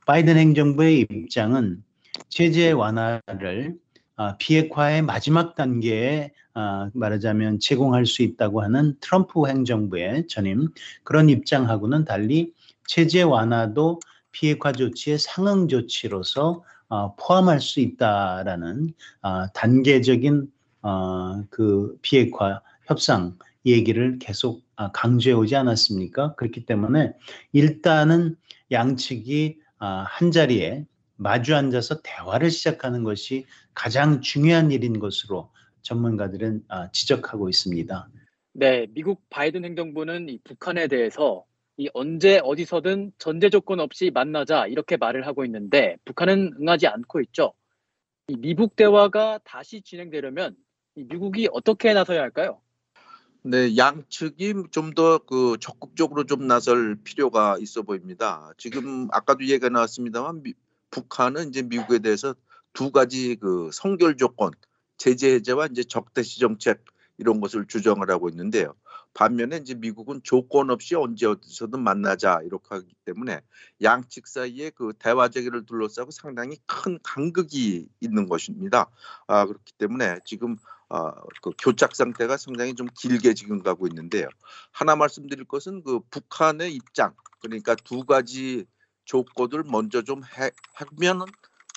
바이든 0.06 0.36
행정부의 0.36 1.06
입장은 1.10 1.82
제재 2.28 2.72
완화를 2.72 3.76
아, 4.16 4.36
비핵화의 4.36 5.02
마지막 5.02 5.54
단계에 5.54 6.32
아, 6.52 6.90
말하자면 6.94 7.58
제공할 7.58 8.06
수 8.06 8.22
있다고 8.22 8.62
하는 8.62 8.94
트럼프 9.00 9.46
행정부의 9.46 10.28
전임 10.28 10.68
그런 11.02 11.28
입장하고는 11.28 12.04
달리 12.04 12.52
제재 12.86 13.22
완화도 13.22 13.98
비핵화 14.34 14.72
조치의 14.72 15.18
상응 15.18 15.68
조치로서 15.68 16.64
어, 16.88 17.14
포함할 17.16 17.60
수 17.60 17.80
있다라는 17.80 18.92
어, 19.22 19.46
단계적인 19.54 20.52
어, 20.82 21.42
그 21.48 21.96
비핵화 22.02 22.60
협상 22.86 23.38
얘기를 23.64 24.18
계속 24.18 24.62
아, 24.76 24.90
강조해 24.90 25.34
오지 25.34 25.56
않았습니까? 25.56 26.34
그렇기 26.34 26.66
때문에 26.66 27.14
일단은 27.52 28.36
양측이 28.70 29.60
아, 29.78 30.04
한 30.06 30.32
자리에 30.32 30.84
마주 31.16 31.54
앉아서 31.54 32.02
대화를 32.02 32.50
시작하는 32.50 33.04
것이 33.04 33.46
가장 33.72 34.20
중요한 34.20 34.72
일인 34.72 34.98
것으로 34.98 35.50
전문가들은 35.82 36.64
아, 36.68 36.90
지적하고 36.90 37.48
있습니다. 37.48 38.08
네, 38.52 38.86
미국 38.90 39.22
바이든 39.30 39.64
행정부는 39.64 40.28
이 40.28 40.38
북한에 40.44 40.88
대해서 40.88 41.44
이 41.76 41.88
언제 41.94 42.38
어디서든 42.42 43.12
전제 43.18 43.50
조건 43.50 43.80
없이 43.80 44.10
만나자 44.12 44.66
이렇게 44.66 44.96
말을 44.96 45.26
하고 45.26 45.44
있는데 45.44 45.96
북한은 46.04 46.52
응하지 46.60 46.86
않고 46.86 47.20
있죠. 47.22 47.52
이 48.28 48.36
미북 48.36 48.76
대화가 48.76 49.40
다시 49.44 49.82
진행되려면 49.82 50.56
이 50.96 51.04
미국이 51.04 51.48
어떻게 51.52 51.92
나서야 51.92 52.20
할까요? 52.20 52.60
네, 53.42 53.76
양측이 53.76 54.54
좀 54.70 54.94
더 54.94 55.18
그 55.26 55.56
적극적으로 55.60 56.24
좀 56.24 56.46
나설 56.46 56.96
필요가 57.04 57.56
있어 57.60 57.82
보입니다. 57.82 58.50
지금 58.56 59.08
아까도 59.12 59.44
얘기가 59.44 59.68
나왔습니다만 59.68 60.42
미, 60.42 60.54
북한은 60.90 61.48
이제 61.48 61.62
미국에 61.62 61.98
대해서 61.98 62.34
두 62.72 62.90
가지 62.90 63.36
그 63.36 63.70
성결 63.72 64.16
조건, 64.16 64.52
제재 64.96 65.34
해제와 65.34 65.66
이제 65.70 65.82
적대시 65.84 66.40
정책 66.40 66.84
이런 67.18 67.40
것을 67.40 67.66
주장을 67.66 68.08
하고 68.10 68.28
있는데요. 68.30 68.74
반면에 69.14 69.58
이제 69.58 69.74
미국은 69.74 70.20
조건 70.24 70.70
없이 70.70 70.94
언제 70.96 71.26
어디서든 71.26 71.80
만나자 71.80 72.40
이렇게 72.44 72.66
하기 72.70 72.94
때문에 73.04 73.40
양측 73.82 74.26
사이에 74.26 74.70
그 74.70 74.92
대화 74.98 75.28
제기를 75.28 75.64
둘러싸고 75.66 76.10
상당히 76.10 76.56
큰 76.66 76.98
간극이 77.02 77.88
있는 78.00 78.28
것입니다. 78.28 78.90
아 79.28 79.46
그렇기 79.46 79.72
때문에 79.78 80.18
지금 80.24 80.56
아, 80.88 81.12
그 81.42 81.50
교착 81.58 81.96
상태가 81.96 82.36
상당히 82.36 82.74
좀 82.74 82.86
길게 82.94 83.34
지금 83.34 83.62
가고 83.62 83.86
있는데요. 83.86 84.28
하나 84.72 84.96
말씀드릴 84.96 85.44
것은 85.46 85.82
그 85.82 86.00
북한의 86.10 86.74
입장 86.74 87.14
그러니까 87.40 87.74
두 87.76 88.04
가지 88.04 88.66
조건을 89.04 89.64
먼저 89.64 90.02
좀 90.02 90.22
해, 90.24 90.50
하면은 90.74 91.26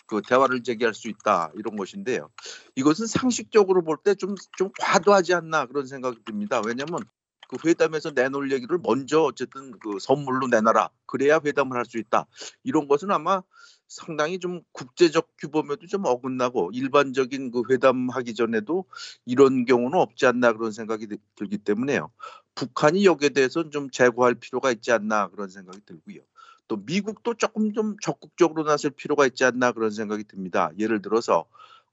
그 0.08 0.22
대화를 0.28 0.64
제기할 0.64 0.94
수 0.94 1.10
있다 1.10 1.52
이런 1.56 1.76
것인데요. 1.76 2.30
이것은 2.76 3.08
상식적으로 3.08 3.84
볼 3.84 3.98
때 4.04 4.16
좀좀 4.16 4.72
과도하지 4.80 5.34
않나 5.34 5.66
그런 5.66 5.86
생각이 5.86 6.24
듭니다. 6.26 6.62
왜냐하면 6.66 7.00
그 7.50 7.58
회담에서 7.68 8.12
내놓을 8.12 8.52
얘기를 8.52 8.78
먼저 8.84 9.22
어쨌든 9.24 9.72
그 9.80 10.00
선물로 10.00 10.48
내놔라 10.48 10.90
그래야 11.06 11.40
회담을 11.44 11.78
할 11.78 11.86
수 11.86 11.98
있다 11.98 12.28
이런 12.64 12.88
것은 12.88 13.12
아마 13.12 13.42
상당히 13.88 14.40
좀 14.40 14.62
국제적 14.74 15.30
규범에도 15.38 15.88
좀 15.88 16.06
어긋나고 16.06 16.72
일반적인 16.74 17.52
그 17.52 17.64
회담하기 17.70 18.34
전에도 18.36 18.86
이런 19.26 19.66
경우는 19.66 19.98
없지 19.98 20.26
않나 20.26 20.54
그런 20.54 20.72
생각이 20.72 21.08
들기 21.36 21.58
때문에요. 21.58 22.12
북한이 22.56 23.06
여기에 23.06 23.30
대해서는 23.30 23.72
좀 23.72 23.90
제고할 23.90 24.36
필요가 24.36 24.72
있지 24.72 24.92
않나 24.92 25.30
그런 25.30 25.50
생각이 25.50 25.80
들고요. 25.86 26.20
또 26.68 26.76
미국도 26.78 27.36
조금 27.36 27.72
좀 27.74 27.96
적극적으로 28.02 28.64
나설 28.64 28.92
필요가 28.92 29.26
있지 29.26 29.46
않나 29.46 29.72
그런 29.72 29.90
생각이 29.92 30.26
듭니다. 30.26 30.70
예를 30.78 31.02
들어서 31.02 31.46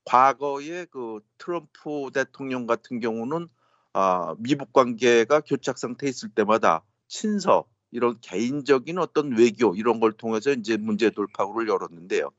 과거에 0.04 0.86
그 0.90 1.20
트럼프 1.38 2.10
대통령 2.12 2.66
같은 2.66 2.98
경우는 3.00 3.48
아, 3.94 4.34
미북 4.38 4.72
관계가 4.72 5.40
교착 5.40 5.78
상태에 5.78 6.10
있을 6.10 6.28
때마다 6.28 6.82
친서 7.08 7.64
이런 7.90 8.18
개인적인 8.20 8.98
어떤 8.98 9.36
외교 9.36 9.74
이런 9.74 10.00
걸 10.00 10.12
통해서 10.12 10.52
이제 10.52 10.76
문제 10.76 11.10
돌파구를 11.10 11.68
열었는데요. 11.68 12.30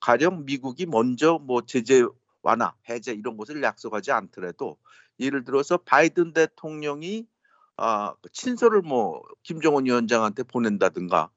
가령 0.00 0.44
미국이 0.44 0.86
먼저 0.86 1.38
뭐 1.38 1.62
제재 1.62 2.04
완화, 2.42 2.74
해제 2.88 3.12
이런 3.12 3.36
것을 3.36 3.62
약속하지 3.62 4.12
않더라도 4.12 4.76
예를 5.20 5.44
들어서 5.44 5.78
바이든 5.78 6.32
대통령이 6.32 7.26
아, 7.76 8.14
친서를 8.32 8.82
뭐 8.82 9.22
김정은 9.42 9.86
위원장한테 9.86 10.42
보낸다든가 10.42 11.30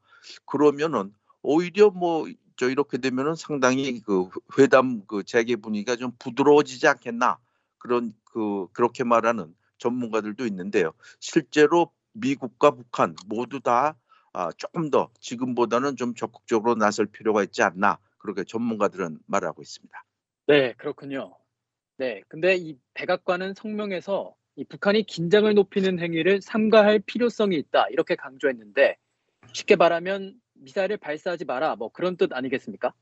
그러면은 0.46 1.14
오히려 1.42 1.90
뭐 1.90 2.28
저 2.58 2.70
이렇게 2.70 2.98
되면은 2.98 3.36
상당히 3.36 4.02
그 4.02 4.30
회담 4.58 5.06
그 5.06 5.24
재개 5.24 5.56
분위기가 5.56 5.96
좀 5.96 6.12
부드러워지지 6.18 6.88
않겠나 6.88 7.38
그런 7.78 8.14
그 8.26 8.68
그렇게 8.74 9.04
말하는 9.04 9.56
전문가들도 9.78 10.46
있는데요. 10.46 10.94
실제로 11.20 11.92
미국과 12.14 12.72
북한 12.72 13.16
모두 13.28 13.60
다 13.60 13.98
아, 14.34 14.52
조금 14.58 14.90
더 14.90 15.10
지금보다는 15.20 15.96
좀 15.96 16.14
적극적으로 16.14 16.76
나설 16.76 17.08
필요가 17.08 17.44
있지 17.44 17.64
않나 17.64 17.98
그렇게 18.18 18.44
전문가들은 18.44 19.20
말하고 19.26 19.62
있습니다. 19.62 20.04
네, 20.48 20.74
그렇군요. 20.74 21.36
네, 21.98 22.22
근데 22.28 22.56
이 22.56 22.78
백악관은 22.94 23.56
성명에서 23.56 24.36
이 24.56 24.64
북한이 24.64 25.04
긴장을 25.04 25.52
높이는 25.54 26.00
행위를 26.00 26.42
삼가할 26.42 27.00
필요성이 27.00 27.58
있다 27.58 27.88
이렇게 27.90 28.16
강조했는데 28.16 28.98
쉽게 29.54 29.76
말하면 29.76 30.40
미사일을 30.54 30.98
발사하지 30.98 31.46
마라 31.46 31.76
뭐 31.76 31.90
그런 31.92 32.18
뜻 32.18 32.34
아니겠습니까? 32.34 32.94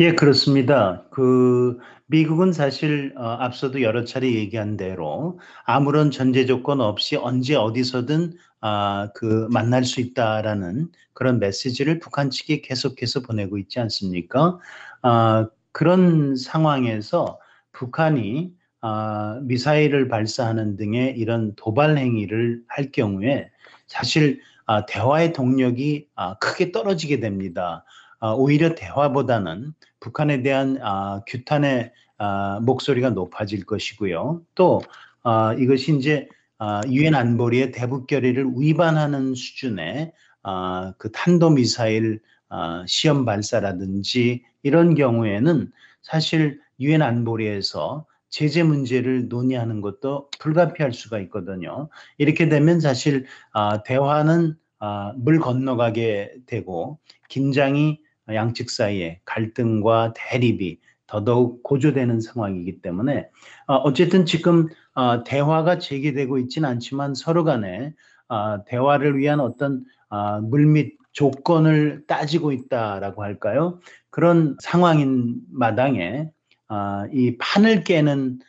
예, 0.00 0.12
그렇습니다. 0.14 1.04
그 1.10 1.78
미국은 2.06 2.52
사실 2.52 3.12
어, 3.16 3.22
앞서도 3.40 3.82
여러 3.82 4.04
차례 4.04 4.32
얘기한 4.32 4.76
대로 4.76 5.40
아무런 5.64 6.10
전제 6.10 6.46
조건 6.46 6.80
없이 6.80 7.16
언제 7.16 7.54
어디서든 7.56 8.32
아, 8.60 9.10
그 9.14 9.48
만날 9.50 9.84
수 9.84 10.00
있다라는 10.00 10.90
그런 11.14 11.38
메시지를 11.38 11.98
북한 11.98 12.30
측이 12.30 12.62
계속해서 12.62 13.22
보내고 13.22 13.58
있지 13.58 13.80
않습니까? 13.80 14.58
아, 15.02 15.48
그런 15.72 16.36
상황에서 16.36 17.38
북한이 17.72 18.52
아, 18.80 19.40
미사일을 19.42 20.08
발사하는 20.08 20.76
등의 20.76 21.18
이런 21.18 21.54
도발 21.56 21.98
행위를 21.98 22.62
할 22.68 22.92
경우에 22.92 23.50
사실 23.86 24.40
아, 24.66 24.86
대화의 24.86 25.32
동력이 25.32 26.08
아, 26.14 26.36
크게 26.38 26.72
떨어지게 26.72 27.20
됩니다. 27.20 27.84
아, 28.20 28.32
오히려 28.32 28.74
대화보다는 28.74 29.72
북한에 30.00 30.42
대한 30.42 30.78
아, 30.82 31.20
규탄의 31.26 31.92
아, 32.18 32.60
목소리가 32.62 33.10
높아질 33.10 33.64
것이고요. 33.64 34.42
또 34.54 34.80
아, 35.22 35.54
이것이 35.58 35.96
이제 35.96 36.28
아, 36.58 36.80
유엔 36.88 37.14
안보리의 37.14 37.70
대북 37.72 38.06
결의를 38.06 38.46
위반하는 38.56 39.34
수준의 39.34 40.12
아, 40.42 40.94
그 40.98 41.12
탄도 41.12 41.50
미사일 41.50 42.20
아, 42.48 42.84
시험 42.86 43.24
발사라든지 43.24 44.42
이런 44.62 44.94
경우에는 44.94 45.70
사실 46.02 46.60
유엔 46.80 47.02
안보리에서 47.02 48.06
제재 48.30 48.62
문제를 48.62 49.28
논의하는 49.28 49.80
것도 49.80 50.28
불가피할 50.38 50.92
수가 50.92 51.18
있거든요. 51.20 51.88
이렇게 52.18 52.48
되면 52.48 52.80
사실 52.80 53.26
아, 53.52 53.82
대화는 53.84 54.56
아, 54.80 55.12
물 55.16 55.38
건너가게 55.38 56.34
되고 56.46 56.98
긴장이 57.28 58.00
양측 58.32 58.70
사이에 58.70 59.20
갈등과 59.24 60.14
대립이 60.16 60.78
더더욱 61.06 61.62
고조되는 61.62 62.20
상황이기 62.20 62.82
때문에 62.82 63.28
어, 63.66 63.74
어쨌든 63.76 64.26
지금 64.26 64.68
어, 64.94 65.24
대화가 65.24 65.78
제기되고 65.78 66.38
있지는 66.38 66.68
않지만 66.68 67.14
서로 67.14 67.44
간에 67.44 67.94
어, 68.28 68.64
대화를 68.66 69.16
위한 69.18 69.40
어떤 69.40 69.84
어, 70.10 70.40
물밑 70.40 70.98
조건을 71.12 72.04
따지고 72.06 72.52
있다라고 72.52 73.24
할까요? 73.24 73.80
그런 74.10 74.56
상황인 74.60 75.40
마당에 75.50 76.30
어, 76.68 77.04
이 77.12 77.36
판을 77.38 77.84
깨는 77.84 78.40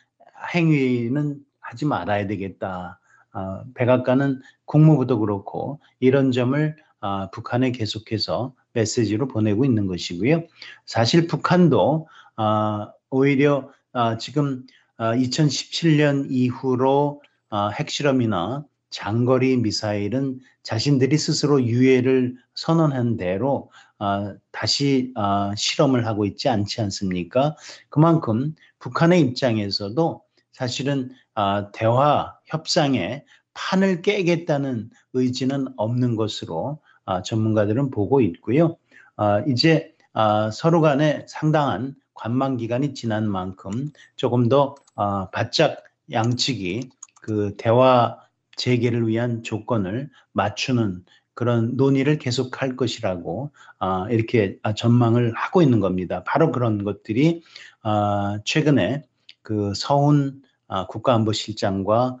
행위는 0.54 1.38
하지 1.60 1.86
말아야 1.86 2.26
되겠다. 2.26 3.00
어, 3.32 3.62
백악관은 3.74 4.40
국무부도 4.66 5.18
그렇고 5.20 5.80
이런 5.98 6.32
점을 6.32 6.76
어, 7.00 7.30
북한에 7.30 7.72
계속해서 7.72 8.54
메시지로 8.72 9.28
보내고 9.28 9.64
있는 9.64 9.86
것이고요. 9.86 10.44
사실 10.86 11.26
북한도 11.26 12.08
어, 12.36 12.92
오히려 13.10 13.70
어, 13.92 14.16
지금 14.18 14.66
어, 14.98 15.12
2017년 15.12 16.26
이후로 16.30 17.22
어, 17.50 17.68
핵실험이나 17.70 18.64
장거리 18.90 19.56
미사일은 19.56 20.40
자신들이 20.62 21.16
스스로 21.16 21.62
유예를 21.62 22.36
선언한 22.54 23.16
대로 23.16 23.70
어, 23.98 24.34
다시 24.52 25.12
어, 25.16 25.54
실험을 25.56 26.06
하고 26.06 26.24
있지 26.24 26.48
않지 26.48 26.80
않습니까? 26.82 27.56
그만큼 27.88 28.54
북한의 28.78 29.20
입장에서도 29.20 30.22
사실은 30.52 31.10
어, 31.34 31.70
대화 31.72 32.36
협상에 32.46 33.24
판을 33.54 34.02
깨겠다는 34.02 34.90
의지는 35.12 35.68
없는 35.76 36.16
것으로 36.16 36.80
어, 36.80 36.89
전문가들은 37.22 37.90
보고 37.90 38.20
있고요. 38.20 38.76
어, 39.16 39.40
이제 39.46 39.94
어, 40.12 40.50
서로 40.50 40.80
간에 40.80 41.24
상당한 41.28 41.94
관망 42.14 42.56
기간이 42.56 42.94
지난 42.94 43.28
만큼 43.28 43.90
조금 44.16 44.48
더 44.48 44.74
어, 44.94 45.30
바짝 45.30 45.84
양측이 46.12 46.90
그 47.22 47.54
대화 47.56 48.18
재개를 48.56 49.06
위한 49.08 49.42
조건을 49.42 50.10
맞추는 50.32 51.04
그런 51.34 51.76
논의를 51.76 52.18
계속할 52.18 52.76
것이라고 52.76 53.50
어, 53.78 54.06
이렇게 54.10 54.58
전망을 54.76 55.32
하고 55.34 55.62
있는 55.62 55.80
겁니다. 55.80 56.22
바로 56.26 56.52
그런 56.52 56.84
것들이 56.84 57.42
어, 57.82 58.42
최근에 58.44 59.04
그 59.42 59.72
서훈 59.74 60.42
어, 60.66 60.86
국가안보실장과 60.86 61.96
어, 62.04 62.18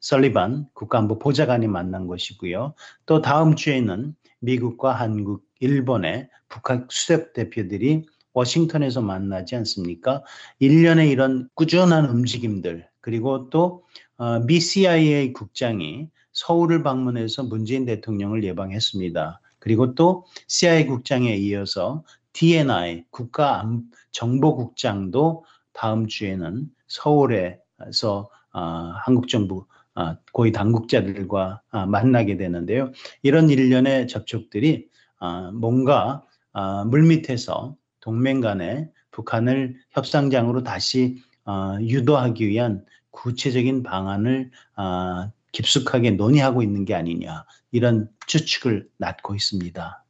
설리반 0.00 0.66
국가안보 0.74 1.18
보좌관이 1.18 1.66
만난 1.66 2.06
것이고요. 2.06 2.74
또 3.06 3.22
다음 3.22 3.56
주에는 3.56 4.14
미국과 4.40 4.92
한국, 4.92 5.44
일본의 5.60 6.28
북한 6.48 6.86
수석 6.90 7.32
대표들이 7.32 8.06
워싱턴에서 8.32 9.00
만나지 9.00 9.56
않습니까? 9.56 10.22
일련의 10.58 11.10
이런 11.10 11.48
꾸준한 11.54 12.10
움직임들 12.10 12.86
그리고 13.00 13.48
또 13.50 13.84
어, 14.16 14.40
미 14.40 14.60
CIA 14.60 15.32
국장이 15.32 16.08
서울을 16.32 16.82
방문해서 16.82 17.44
문재인 17.44 17.84
대통령을 17.86 18.44
예방했습니다. 18.44 19.40
그리고 19.58 19.94
또 19.94 20.26
CIA 20.48 20.86
국장에 20.86 21.34
이어서 21.36 22.04
DNI 22.32 23.04
국가 23.10 23.64
정보국장도 24.10 25.44
다음 25.72 26.06
주에는 26.06 26.68
서울에서 26.88 28.20
어, 28.20 28.28
한국 28.60 29.28
정부 29.28 29.66
어, 29.96 30.16
고위 30.32 30.52
당국자들과 30.52 31.62
어, 31.70 31.86
만나게 31.86 32.36
되는데요. 32.36 32.90
이런 33.22 33.48
일련의 33.48 34.08
접촉들이 34.08 34.88
어, 35.20 35.52
뭔가 35.52 36.22
어, 36.52 36.84
물밑에서 36.84 37.76
동맹 38.00 38.40
간에 38.40 38.90
북한을 39.12 39.76
협상장으로 39.92 40.64
다시 40.64 41.22
어, 41.44 41.76
유도하기 41.80 42.48
위한 42.48 42.84
구체적인 43.10 43.84
방안을 43.84 44.50
어, 44.76 45.30
깊숙하게 45.52 46.12
논의하고 46.12 46.62
있는 46.62 46.84
게 46.84 46.94
아니냐 46.94 47.44
이런 47.70 48.08
추측을 48.26 48.88
낳고 48.98 49.36
있습니다. 49.36 50.03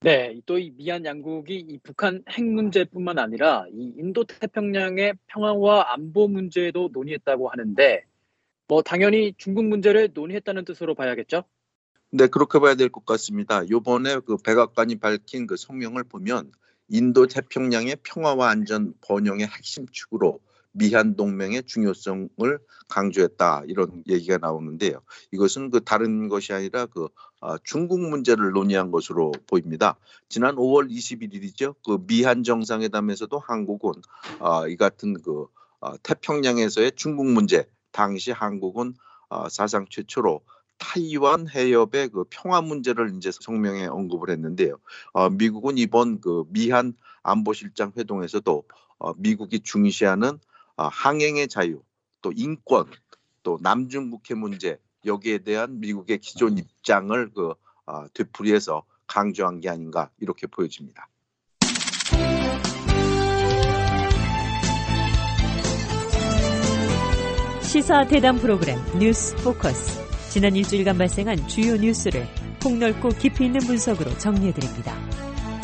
네, 0.00 0.40
또 0.46 0.58
이 0.58 0.70
미얀 0.70 1.04
양국이 1.04 1.56
이 1.58 1.78
북한 1.82 2.22
핵 2.30 2.44
문제뿐만 2.44 3.18
아니라 3.18 3.64
이 3.72 3.94
인도 3.98 4.22
태평양의 4.24 5.14
평화와 5.26 5.92
안보 5.92 6.28
문제도 6.28 6.88
논의했다고 6.92 7.48
하는데 7.48 8.04
뭐 8.68 8.82
당연히 8.82 9.34
중국 9.38 9.64
문제를 9.66 10.10
논의했다는 10.14 10.64
뜻으로 10.64 10.94
봐야겠죠? 10.94 11.44
네, 12.10 12.26
그렇게 12.28 12.58
봐야 12.60 12.74
될 12.74 12.88
것 12.90 13.04
같습니다. 13.04 13.68
요번에 13.68 14.20
그 14.20 14.36
백악관이 14.38 14.96
밝힌 14.96 15.46
그 15.46 15.56
성명을 15.56 16.04
보면 16.04 16.52
인도 16.88 17.26
태평양의 17.26 17.96
평화와 18.04 18.50
안전 18.50 18.94
번영의 19.00 19.46
핵심 19.48 19.86
축으로 19.90 20.40
미한 20.78 21.16
동맹의 21.16 21.64
중요성을 21.64 22.58
강조했다 22.88 23.64
이런 23.66 24.02
얘기가 24.08 24.38
나오는데요. 24.38 25.02
이것은 25.32 25.70
그 25.70 25.80
다른 25.80 26.28
것이 26.28 26.52
아니라 26.52 26.86
그 26.86 27.08
아, 27.40 27.58
중국 27.64 28.00
문제를 28.00 28.52
논의한 28.52 28.90
것으로 28.90 29.32
보입니다. 29.46 29.96
지난 30.28 30.56
5월 30.56 30.90
21일이죠. 30.90 31.74
그 31.84 31.98
미한 32.06 32.42
정상회담에서도 32.42 33.38
한국은 33.38 33.92
아, 34.40 34.66
이 34.68 34.76
같은 34.76 35.20
그 35.22 35.46
아, 35.80 35.96
태평양에서의 36.02 36.92
중국 36.96 37.26
문제 37.26 37.68
당시 37.92 38.30
한국은 38.30 38.94
아, 39.28 39.48
사상 39.48 39.86
최초로 39.90 40.42
타이완 40.78 41.48
해협의 41.48 42.08
그 42.10 42.24
평화 42.30 42.60
문제를 42.60 43.12
이제 43.16 43.30
성명에 43.32 43.86
언급을 43.86 44.30
했는데요. 44.30 44.78
어, 45.12 45.28
미국은 45.28 45.76
이번 45.76 46.20
그 46.20 46.44
미한 46.50 46.94
안보실장 47.22 47.92
회동에서도 47.96 48.64
어, 48.98 49.12
미국이 49.16 49.60
중시하는 49.60 50.28
어, 50.28 50.38
항행의 50.86 51.48
자유, 51.48 51.82
또 52.22 52.32
인권, 52.34 52.86
또 53.42 53.58
남중국해 53.60 54.34
문제 54.34 54.78
여기에 55.04 55.38
대한 55.38 55.80
미국의 55.80 56.18
기존 56.18 56.58
입장을 56.58 57.32
그 57.32 57.54
어, 57.86 58.06
되풀이해서 58.12 58.84
강조한 59.06 59.60
게 59.60 59.70
아닌가 59.70 60.10
이렇게 60.20 60.46
보여집니다. 60.46 61.08
시사 67.62 68.06
대담 68.06 68.36
프로그램 68.36 68.78
뉴스 68.98 69.34
포커스. 69.36 70.30
지난 70.30 70.54
일주일간 70.54 70.96
발생한 70.98 71.48
주요 71.48 71.76
뉴스를 71.76 72.26
폭넓고 72.62 73.08
깊이 73.10 73.46
있는 73.46 73.60
분석으로 73.60 74.16
정리해드립니다. 74.18 74.94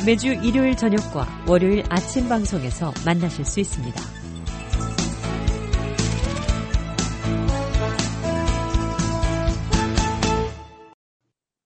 매주 0.07 0.29
일요일 0.29 0.77
저녁과 0.77 1.45
월요일 1.49 1.83
아침 1.89 2.29
방송에서 2.29 2.93
만나실 3.05 3.45
수 3.45 3.61
있습니다. 3.61 4.24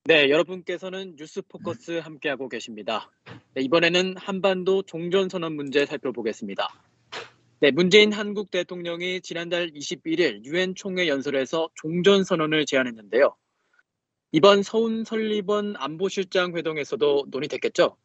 네, 0.09 0.31
여러분께서는 0.31 1.17
뉴스 1.17 1.43
포커스 1.43 1.99
함께하고 1.99 2.49
계십니다. 2.49 3.11
네, 3.53 3.61
이번에는 3.61 4.17
한반도 4.17 4.81
종전선언 4.81 5.55
문제 5.55 5.85
살펴보겠습니다. 5.85 6.67
네, 7.61 7.71
문재인 7.73 8.15
한국 8.15 8.51
대통령이 8.51 9.21
지난달 9.21 9.71
21일 9.71 10.47
유엔 10.47 10.75
총회 10.75 11.09
연설에서 11.09 11.69
종전선언을 11.75 12.65
제안했는데요. 12.65 13.37
이번 14.33 14.63
서훈 14.63 15.05
설리번 15.05 15.75
안보실장 15.77 16.57
회동에서도 16.57 17.27
논의됐겠죠? 17.29 17.99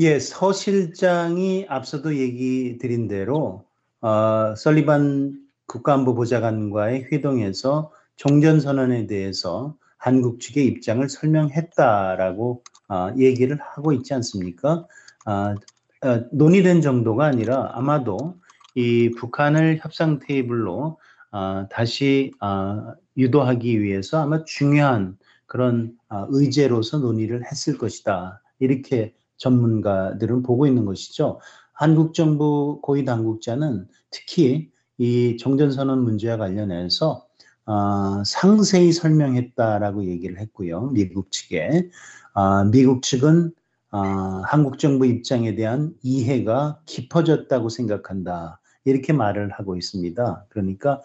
예, 0.00 0.18
서 0.20 0.50
실장이 0.50 1.66
앞서도 1.68 2.16
얘기 2.16 2.78
드린 2.78 3.06
대로 3.06 3.66
어, 4.00 4.54
설리반 4.56 5.46
국가안보보좌관과의 5.66 7.08
회동에서 7.12 7.92
종전선언에 8.16 9.06
대해서 9.08 9.76
한국 10.04 10.38
측의 10.38 10.66
입장을 10.66 11.08
설명했다라고 11.08 12.62
어, 12.90 13.08
얘기를 13.16 13.58
하고 13.58 13.94
있지 13.94 14.12
않습니까? 14.12 14.86
어, 15.24 15.32
어, 15.32 16.24
논의된 16.30 16.82
정도가 16.82 17.24
아니라 17.24 17.70
아마도 17.72 18.34
이 18.74 19.10
북한을 19.16 19.78
협상 19.82 20.18
테이블로 20.18 20.98
어, 21.32 21.66
다시 21.70 22.32
어, 22.42 22.92
유도하기 23.16 23.80
위해서 23.80 24.20
아마 24.20 24.44
중요한 24.44 25.16
그런 25.46 25.96
어, 26.10 26.26
의제로서 26.28 26.98
논의를 26.98 27.46
했을 27.50 27.78
것이다. 27.78 28.42
이렇게 28.58 29.14
전문가들은 29.38 30.42
보고 30.42 30.66
있는 30.66 30.84
것이죠. 30.84 31.40
한국 31.72 32.12
정부 32.12 32.78
고위 32.82 33.06
당국자는 33.06 33.88
특히 34.10 34.70
이 34.98 35.38
종전선언 35.38 36.04
문제와 36.04 36.36
관련해서 36.36 37.26
어, 37.66 38.22
상세히 38.24 38.92
설명했다라고 38.92 40.04
얘기를 40.04 40.38
했고요. 40.38 40.90
미국 40.92 41.32
측에 41.32 41.88
어, 42.34 42.64
미국 42.64 43.02
측은 43.02 43.52
어, 43.90 43.98
한국 44.44 44.78
정부 44.78 45.06
입장에 45.06 45.54
대한 45.54 45.94
이해가 46.02 46.80
깊어졌다고 46.86 47.68
생각한다. 47.68 48.60
이렇게 48.84 49.12
말을 49.12 49.50
하고 49.52 49.76
있습니다. 49.76 50.46
그러니까 50.48 51.00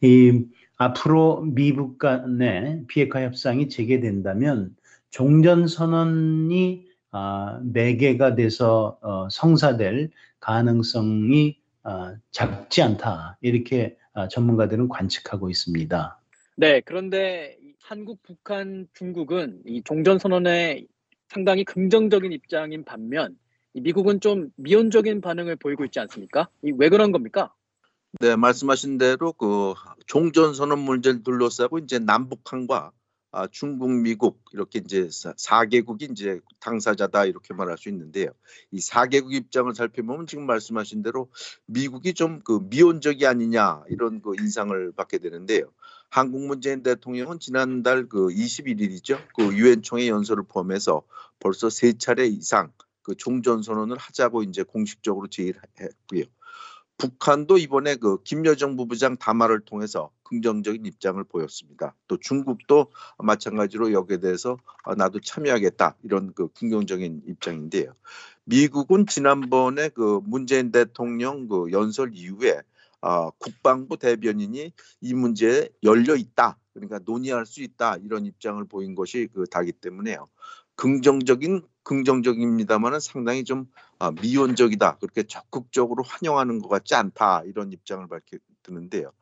이 0.00 0.46
앞으로 0.78 1.42
미국 1.42 1.98
간의 1.98 2.84
비핵화 2.88 3.22
협상이 3.22 3.68
재개된다면 3.68 4.74
종전 5.10 5.68
선언이 5.68 6.86
아, 7.12 7.60
매개가 7.64 8.36
돼서 8.36 8.98
어, 9.02 9.28
성사될 9.30 10.10
가능성이 10.38 11.58
아, 11.82 12.14
작지 12.30 12.82
않다 12.82 13.36
이렇게 13.40 13.96
아, 13.98 13.99
전문가들은 14.30 14.88
관측하고 14.88 15.50
있습니다. 15.50 16.20
네, 16.56 16.80
그런데 16.84 17.56
한국, 17.80 18.22
북한, 18.22 18.86
중국은 18.92 19.62
이 19.66 19.82
종전선언에 19.82 20.86
상당히 21.28 21.64
긍정적인 21.64 22.32
입장인 22.32 22.84
반면 22.84 23.36
미국은 23.72 24.20
좀 24.20 24.50
미온적인 24.56 25.20
반응을 25.20 25.56
보이고 25.56 25.84
있지 25.84 26.00
않습니까? 26.00 26.48
왜 26.62 26.88
그런 26.88 27.12
겁니까? 27.12 27.54
네, 28.20 28.34
말씀하신 28.34 28.98
대로 28.98 29.32
그 29.32 29.74
종전선언 30.06 30.80
문제를 30.80 31.22
둘러싸고 31.22 31.78
이제 31.78 31.98
남북한과 32.00 32.90
아, 33.32 33.46
중국, 33.46 33.90
미국 33.90 34.42
이렇게 34.52 34.80
이제 34.84 35.06
4개국이 35.06 36.10
이제 36.10 36.40
당사자다 36.58 37.26
이렇게 37.26 37.54
말할 37.54 37.78
수 37.78 37.88
있는데요. 37.88 38.30
이 38.72 38.80
4개국 38.80 39.32
입장을 39.32 39.72
살펴보면 39.74 40.26
지금 40.26 40.46
말씀하신 40.46 41.02
대로 41.02 41.30
미국이 41.66 42.14
좀 42.14 42.40
그 42.44 42.60
미온적이 42.68 43.26
아니냐 43.26 43.84
이런 43.88 44.20
그 44.22 44.34
인상을 44.38 44.92
받게 44.92 45.18
되는데요. 45.18 45.70
한국 46.08 46.46
문재인 46.46 46.82
대통령은 46.82 47.38
지난달 47.38 48.08
그 48.08 48.28
21일이죠. 48.28 49.20
그 49.36 49.56
유엔 49.56 49.82
총회 49.82 50.08
연설을 50.08 50.44
포함해서 50.48 51.02
벌써 51.38 51.70
세 51.70 51.92
차례 51.92 52.26
이상 52.26 52.72
그 53.02 53.14
종전 53.14 53.62
선언을 53.62 53.96
하자고 53.96 54.42
이제 54.42 54.62
공식적으로 54.62 55.28
제의를 55.28 55.60
했고요. 55.80 56.24
북한도 57.00 57.56
이번에 57.56 57.96
그 57.96 58.22
김여정 58.24 58.76
부부장 58.76 59.16
담화를 59.16 59.60
통해서 59.60 60.10
긍정적인 60.24 60.84
입장을 60.84 61.22
보였습니다. 61.24 61.94
또 62.06 62.18
중국도 62.18 62.92
마찬가지로 63.16 63.92
여기에 63.92 64.18
대해서 64.18 64.58
아, 64.84 64.94
나도 64.94 65.20
참여하겠다 65.20 65.96
이런 66.02 66.34
그 66.34 66.48
긍정적인 66.48 67.22
입장인데요. 67.26 67.94
미국은 68.44 69.06
지난번에 69.06 69.88
그 69.88 70.20
문재인 70.24 70.70
대통령 70.72 71.48
그 71.48 71.72
연설 71.72 72.10
이후에 72.12 72.60
아, 73.00 73.30
국방부 73.38 73.96
대변인이 73.96 74.70
이 75.00 75.14
문제에 75.14 75.70
열려 75.82 76.14
있다. 76.14 76.58
그러니까 76.74 77.00
논의할 77.02 77.46
수 77.46 77.62
있다 77.62 77.96
이런 78.04 78.26
입장을 78.26 78.62
보인 78.66 78.94
것이 78.94 79.26
그 79.32 79.46
다기 79.46 79.72
때문에요. 79.72 80.28
긍정적인 80.76 81.62
긍정적입니다만은 81.82 83.00
상당히 83.00 83.44
좀 83.44 83.60
아, 83.60 83.89
미온적이다 84.20 84.96
그렇게 84.98 85.22
적극적으로 85.24 86.02
환영하는 86.02 86.60
것 86.60 86.68
같지 86.68 86.94
않다 86.94 87.42
이런 87.44 87.72
입장을 87.72 88.06
밝히는데요. 88.06 89.12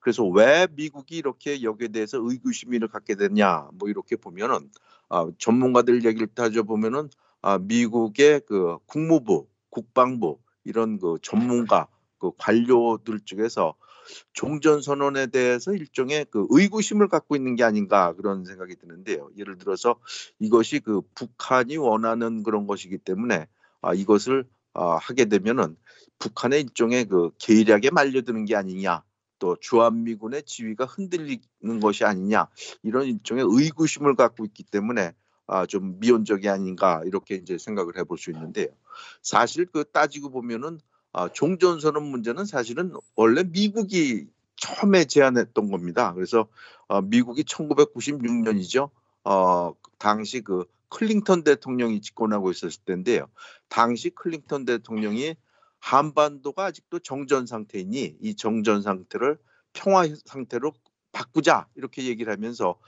그래서 0.00 0.24
왜 0.24 0.66
미국이 0.74 1.16
이렇게 1.16 1.62
여기에 1.62 1.88
대해서 1.88 2.18
의구심을 2.20 2.88
갖게 2.88 3.14
됐냐 3.14 3.68
뭐 3.74 3.88
이렇게 3.88 4.16
보면은 4.16 4.70
아, 5.10 5.26
전문가들 5.38 6.04
얘기를 6.04 6.26
따져 6.28 6.62
보면은 6.62 7.10
아, 7.42 7.58
미국의 7.58 8.42
그 8.46 8.78
국무부, 8.86 9.46
국방부 9.68 10.38
이런 10.64 10.98
그 10.98 11.18
전문가 11.20 11.88
그 12.18 12.30
관료들 12.38 13.20
쪽에서 13.24 13.74
종전 14.32 14.80
선언에 14.80 15.26
대해서 15.26 15.72
일종의 15.72 16.26
그 16.30 16.46
의구심을 16.50 17.08
갖고 17.08 17.36
있는 17.36 17.56
게 17.56 17.64
아닌가 17.64 18.12
그런 18.14 18.44
생각이 18.44 18.76
드는데요. 18.76 19.28
예를 19.36 19.58
들어서 19.58 19.96
이것이 20.38 20.80
그 20.80 21.02
북한이 21.14 21.76
원하는 21.76 22.42
그런 22.42 22.66
것이기 22.66 22.98
때문에 22.98 23.46
아, 23.82 23.94
이것을 23.94 24.46
아, 24.74 24.96
하게 24.96 25.26
되면은 25.26 25.76
북한의 26.18 26.62
일종의 26.62 27.06
그 27.06 27.30
계략에 27.38 27.90
말려드는 27.90 28.44
게 28.46 28.56
아니냐. 28.56 29.02
또 29.38 29.56
주한미군의 29.60 30.44
지위가 30.44 30.84
흔들리는 30.84 31.80
것이 31.80 32.04
아니냐 32.04 32.46
이런 32.84 33.06
일종의 33.06 33.44
의구심을 33.44 34.14
갖고 34.14 34.44
있기 34.44 34.62
때문에 34.62 35.14
아, 35.48 35.66
좀 35.66 35.98
미온적이 35.98 36.48
아닌가 36.48 37.02
이렇게 37.04 37.34
이제 37.34 37.58
생각을 37.58 37.98
해볼 37.98 38.18
수 38.18 38.30
있는데요. 38.30 38.68
사실 39.20 39.66
그 39.66 39.84
따지고 39.90 40.30
보면은 40.30 40.78
아, 41.12 41.28
종전선언 41.28 42.04
문제는 42.04 42.44
사실은 42.44 42.94
원래 43.16 43.42
미국이 43.42 44.28
처음에 44.56 45.06
제안했던 45.06 45.72
겁니다. 45.72 46.14
그래서 46.14 46.46
어, 46.86 47.02
미국이 47.02 47.42
1996년이죠. 47.42 48.90
어, 49.24 49.74
당시 49.98 50.40
그 50.40 50.66
클링턴 50.92 51.42
대통령이 51.42 52.00
집권하고 52.02 52.50
있었을 52.50 52.82
때인데요. 52.84 53.28
당시 53.68 54.10
클링턴 54.10 54.66
대통령이 54.66 55.36
한반도가 55.80 56.66
아직도 56.66 56.98
정전 57.00 57.46
상태이니 57.46 58.18
이 58.20 58.34
정전 58.36 58.82
상태를 58.82 59.38
평화 59.72 60.04
상태로 60.26 60.72
바꾸자 61.12 61.66
이렇게 61.76 62.04
얘기를 62.04 62.32
하면서 62.32 62.78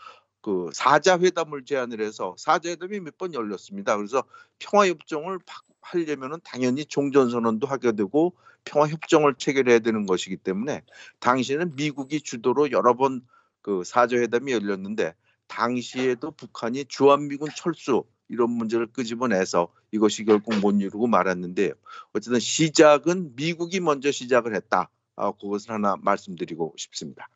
그 0.43 0.69
사자 0.75 1.19
회담을 1.19 1.64
제안을 1.64 2.03
해서 2.03 2.35
사자 2.38 2.69
회담이 2.69 3.01
몇 3.01 3.17
번 3.17 3.33
열렸습니다. 3.33 3.97
그래서 3.97 4.23
평화 4.59 4.87
협정을 4.87 5.38
하려면은 5.81 6.38
당연히 6.45 6.85
종전 6.85 7.31
선언도 7.31 7.67
하게 7.67 7.93
되고 7.93 8.35
평화 8.64 8.87
협정을 8.87 9.37
체결해야 9.37 9.79
되는 9.79 10.05
것이기 10.07 10.37
때문에 10.37 10.83
당시에는 11.21 11.75
미국이 11.77 12.21
주도로 12.21 12.71
여러 12.71 12.95
번 12.95 13.23
그 13.64 13.83
사자 13.83 14.17
회담이 14.17 14.53
열렸는데 14.53 15.14
당시에도 15.55 16.33
북한이 16.33 16.87
주한미군 16.87 17.51
철수 17.57 18.05
이런 18.29 18.51
문제를 18.51 18.88
끄집어내서 18.88 19.73
이것이 19.93 20.25
결국 20.25 20.59
못 20.59 20.73
이루고 20.81 21.07
말았는데요. 21.07 21.73
어쨌든 22.12 22.40
시작은 22.40 23.37
미국이 23.37 23.79
먼저 23.79 24.11
시작을 24.11 24.55
했다. 24.57 24.90
아, 25.14 25.31
그것을 25.31 25.71
하나 25.71 25.97
말씀드리고 26.03 26.75
싶습니다. 26.77 27.29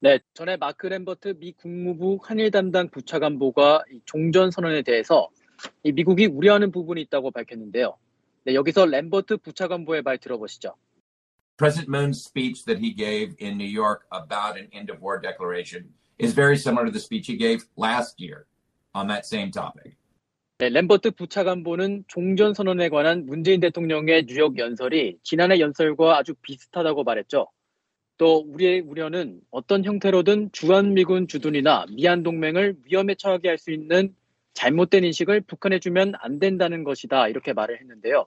네, 0.00 0.18
전에 0.34 0.56
마크 0.56 0.88
램버트 0.88 1.36
미 1.38 1.52
국무부 1.52 2.18
한일 2.20 2.50
담당 2.50 2.88
부차관보가 2.88 3.84
종전 4.04 4.50
선언에 4.50 4.82
대해서 4.82 5.30
미국이 5.84 6.26
우려하는 6.26 6.72
부분이 6.72 7.00
있다고 7.02 7.30
밝혔는데요. 7.30 7.96
네, 8.44 8.54
여기서 8.54 8.86
램버트 8.86 9.38
부차관보의 9.38 10.02
말 10.02 10.18
들어보시죠. 10.18 10.74
President 11.56 11.88
Moon's 11.88 12.26
speech 12.26 12.64
that 12.64 12.82
he 12.84 12.92
gave 12.92 13.36
in 13.40 13.56
New 13.56 13.70
York 13.70 14.02
about 14.10 14.58
an 14.58 14.68
end 14.72 14.90
of 14.90 15.00
war 15.00 15.20
declaration 15.20 15.94
is 16.18 16.34
very 16.34 16.56
similar 16.56 16.86
to 16.86 16.92
the 16.92 17.00
speech 17.00 17.26
he 17.26 17.36
gave 17.36 17.64
last 17.76 18.20
year 18.20 18.46
on 18.94 19.08
that 19.08 19.26
same 19.26 19.50
topic. 19.50 19.96
네, 20.58 20.68
램버트 20.68 21.10
부차관보는 21.12 22.04
종전 22.06 22.54
선언에 22.54 22.88
관한 22.88 23.26
문재인 23.26 23.60
대통령의 23.60 24.26
뉴욕 24.26 24.56
연설이 24.56 25.18
지난해 25.24 25.58
연설과 25.58 26.16
아주 26.16 26.34
비슷하다고 26.42 27.02
말했죠. 27.02 27.48
또 28.16 28.44
우리의 28.46 28.80
우려는 28.80 29.40
어떤 29.50 29.84
형태로든 29.84 30.50
주한미군 30.52 31.26
주둔이나 31.26 31.86
미한 31.90 32.22
동맹을 32.22 32.76
위험에 32.84 33.16
처하게 33.16 33.48
할 33.48 33.58
수 33.58 33.72
있는 33.72 34.14
잘못된 34.54 35.02
인식을 35.02 35.40
북한에 35.40 35.80
주면 35.80 36.12
안 36.20 36.38
된다는 36.38 36.84
것이다 36.84 37.26
이렇게 37.26 37.52
말을 37.52 37.80
했는데요. 37.80 38.26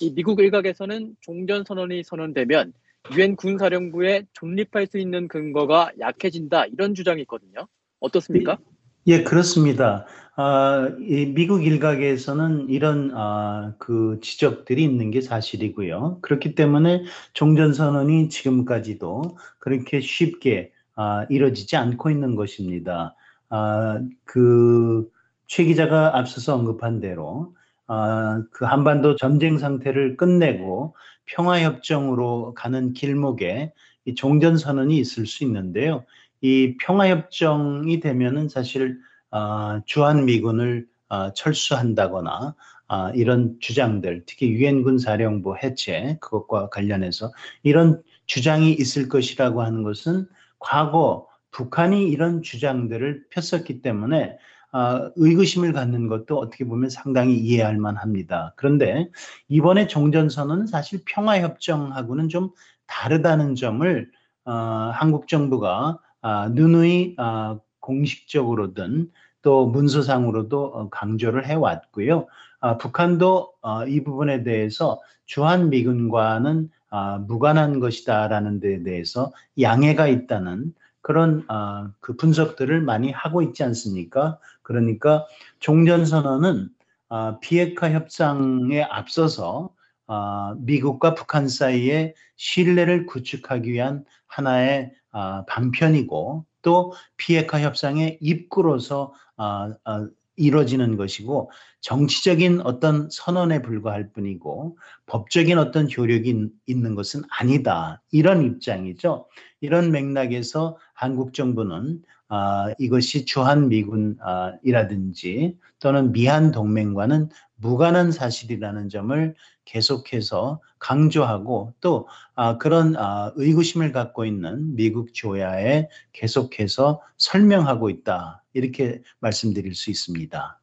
이 0.00 0.12
미국 0.12 0.40
일각에서는 0.40 1.14
종전 1.20 1.62
선언이 1.64 2.02
선언되면 2.02 2.72
유엔 3.14 3.36
군사령부에 3.36 4.26
존립할 4.32 4.86
수 4.86 4.98
있는 4.98 5.28
근거가 5.28 5.92
약해진다 5.98 6.66
이런 6.66 6.94
주장이 6.94 7.22
있거든요. 7.22 7.66
어떻습니까? 7.98 8.58
예, 9.06 9.22
그렇습니다. 9.22 10.06
아, 10.36 10.90
미국 10.98 11.66
일각에서는 11.66 12.68
이런 12.68 13.10
아, 13.14 13.74
그 13.78 14.18
지적들이 14.22 14.82
있는 14.82 15.10
게 15.10 15.20
사실이고요. 15.20 16.18
그렇기 16.22 16.54
때문에 16.54 17.04
종전선언이 17.32 18.28
지금까지도 18.28 19.36
그렇게 19.58 20.00
쉽게 20.00 20.72
아, 20.94 21.26
이루어지지 21.30 21.76
않고 21.76 22.10
있는 22.10 22.36
것입니다. 22.36 23.14
아, 23.48 24.00
그 24.24 25.10
최 25.50 25.64
기자가 25.64 26.16
앞서서 26.16 26.54
언급한 26.54 27.00
대로 27.00 27.56
아, 27.92 28.44
그 28.52 28.64
한반도 28.64 29.16
전쟁 29.16 29.58
상태를 29.58 30.16
끝내고 30.16 30.94
평화협정으로 31.26 32.54
가는 32.54 32.92
길목에 32.92 33.72
이 34.04 34.14
종전선언이 34.14 34.96
있을 34.96 35.26
수 35.26 35.42
있는데요. 35.42 36.04
이 36.40 36.76
평화협정이 36.80 37.98
되면은 37.98 38.48
사실 38.48 38.96
어, 39.32 39.80
주한미군을 39.86 40.86
어, 41.08 41.32
철수한다거나 41.32 42.54
어, 42.86 43.10
이런 43.10 43.56
주장들, 43.58 44.22
특히 44.24 44.50
유엔군 44.50 44.98
사령부 44.98 45.56
해체 45.60 46.16
그것과 46.20 46.68
관련해서 46.68 47.32
이런 47.64 48.00
주장이 48.26 48.70
있을 48.70 49.08
것이라고 49.08 49.62
하는 49.62 49.82
것은 49.82 50.28
과거 50.60 51.26
북한이 51.50 52.08
이런 52.08 52.42
주장들을 52.42 53.24
폈었기 53.30 53.82
때문에 53.82 54.38
어, 54.72 55.10
의구심을 55.16 55.72
갖는 55.72 56.08
것도 56.08 56.38
어떻게 56.38 56.64
보면 56.64 56.90
상당히 56.90 57.36
이해할 57.36 57.78
만합니다. 57.78 58.52
그런데 58.56 59.08
이번에 59.48 59.86
종전선언은 59.86 60.66
사실 60.66 61.00
평화협정하고는 61.06 62.28
좀 62.28 62.50
다르다는 62.86 63.54
점을 63.54 64.10
어, 64.44 64.52
한국 64.52 65.28
정부가 65.28 65.98
아, 66.22 66.48
누누이 66.52 67.14
아, 67.18 67.58
공식적으로든 67.80 69.10
또 69.42 69.66
문서상으로도 69.66 70.64
어, 70.64 70.88
강조를 70.90 71.46
해왔고요. 71.46 72.26
아, 72.60 72.76
북한도 72.76 73.52
어, 73.62 73.86
이 73.86 74.04
부분에 74.04 74.42
대해서 74.42 75.00
주한 75.26 75.70
미군과는 75.70 76.70
아, 76.90 77.18
무관한 77.18 77.80
것이다라는 77.80 78.60
데 78.60 78.82
대해서 78.82 79.32
양해가 79.60 80.08
있다는 80.08 80.74
그런 81.02 81.44
아, 81.48 81.90
그 82.00 82.16
분석들을 82.16 82.82
많이 82.82 83.10
하고 83.10 83.42
있지 83.42 83.62
않습니까? 83.64 84.38
그러니까 84.70 85.26
종전선언은 85.58 86.68
아, 87.08 87.38
비핵화 87.40 87.90
협상에 87.90 88.84
앞서서 88.84 89.74
아, 90.06 90.54
미국과 90.58 91.14
북한 91.14 91.48
사이에 91.48 92.14
신뢰를 92.36 93.06
구축하기 93.06 93.72
위한 93.72 94.04
하나의 94.28 94.92
아, 95.10 95.44
방편이고 95.48 96.46
또 96.62 96.92
비핵화 97.16 97.60
협상의 97.60 98.18
입구로서 98.20 99.12
아, 99.36 99.74
아, 99.84 100.08
이루어지는 100.40 100.96
것이고 100.96 101.50
정치적인 101.80 102.62
어떤 102.62 103.08
선언에 103.10 103.62
불과할 103.62 104.10
뿐이고 104.12 104.78
법적인 105.06 105.58
어떤 105.58 105.88
효력이 105.90 106.48
있는 106.66 106.94
것은 106.94 107.22
아니다 107.30 108.02
이런 108.10 108.42
입장이죠. 108.42 109.26
이런 109.60 109.92
맥락에서 109.92 110.78
한국 110.94 111.34
정부는 111.34 112.02
아, 112.28 112.72
이것이 112.78 113.24
주한 113.24 113.68
미군이라든지 113.68 115.58
또는 115.80 116.12
미한 116.12 116.52
동맹과는 116.52 117.28
무관한 117.60 118.10
사실이라는 118.10 118.88
점을 118.88 119.34
계속해서 119.64 120.60
강조하고 120.78 121.74
또 121.80 122.08
아, 122.34 122.58
그런 122.58 122.96
아, 122.96 123.32
의구심을 123.36 123.92
갖고 123.92 124.24
있는 124.24 124.74
미국 124.74 125.14
조야에 125.14 125.88
계속해서 126.12 127.02
설명하고 127.18 127.90
있다 127.90 128.42
이렇게 128.54 129.02
말씀드릴 129.20 129.74
수 129.74 129.90
있습니다. 129.90 130.60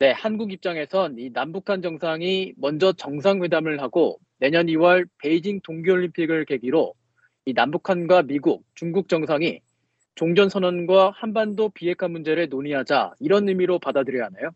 네, 0.00 0.12
한국 0.12 0.52
입장에선 0.52 1.18
이 1.18 1.30
남북한 1.30 1.82
정상이 1.82 2.54
먼저 2.56 2.92
정상회담을 2.92 3.80
하고 3.82 4.18
내년 4.38 4.66
2월 4.66 5.06
베이징 5.18 5.60
동계올림픽을 5.62 6.46
계기로 6.46 6.94
이 7.44 7.52
남북한과 7.52 8.22
미국, 8.22 8.64
중국 8.74 9.08
정상이 9.08 9.60
종전선언과 10.14 11.12
한반도 11.14 11.68
비핵화 11.70 12.08
문제를 12.08 12.48
논의하자 12.48 13.12
이런 13.20 13.48
의미로 13.48 13.78
받아들여야 13.78 14.26
하나요? 14.26 14.50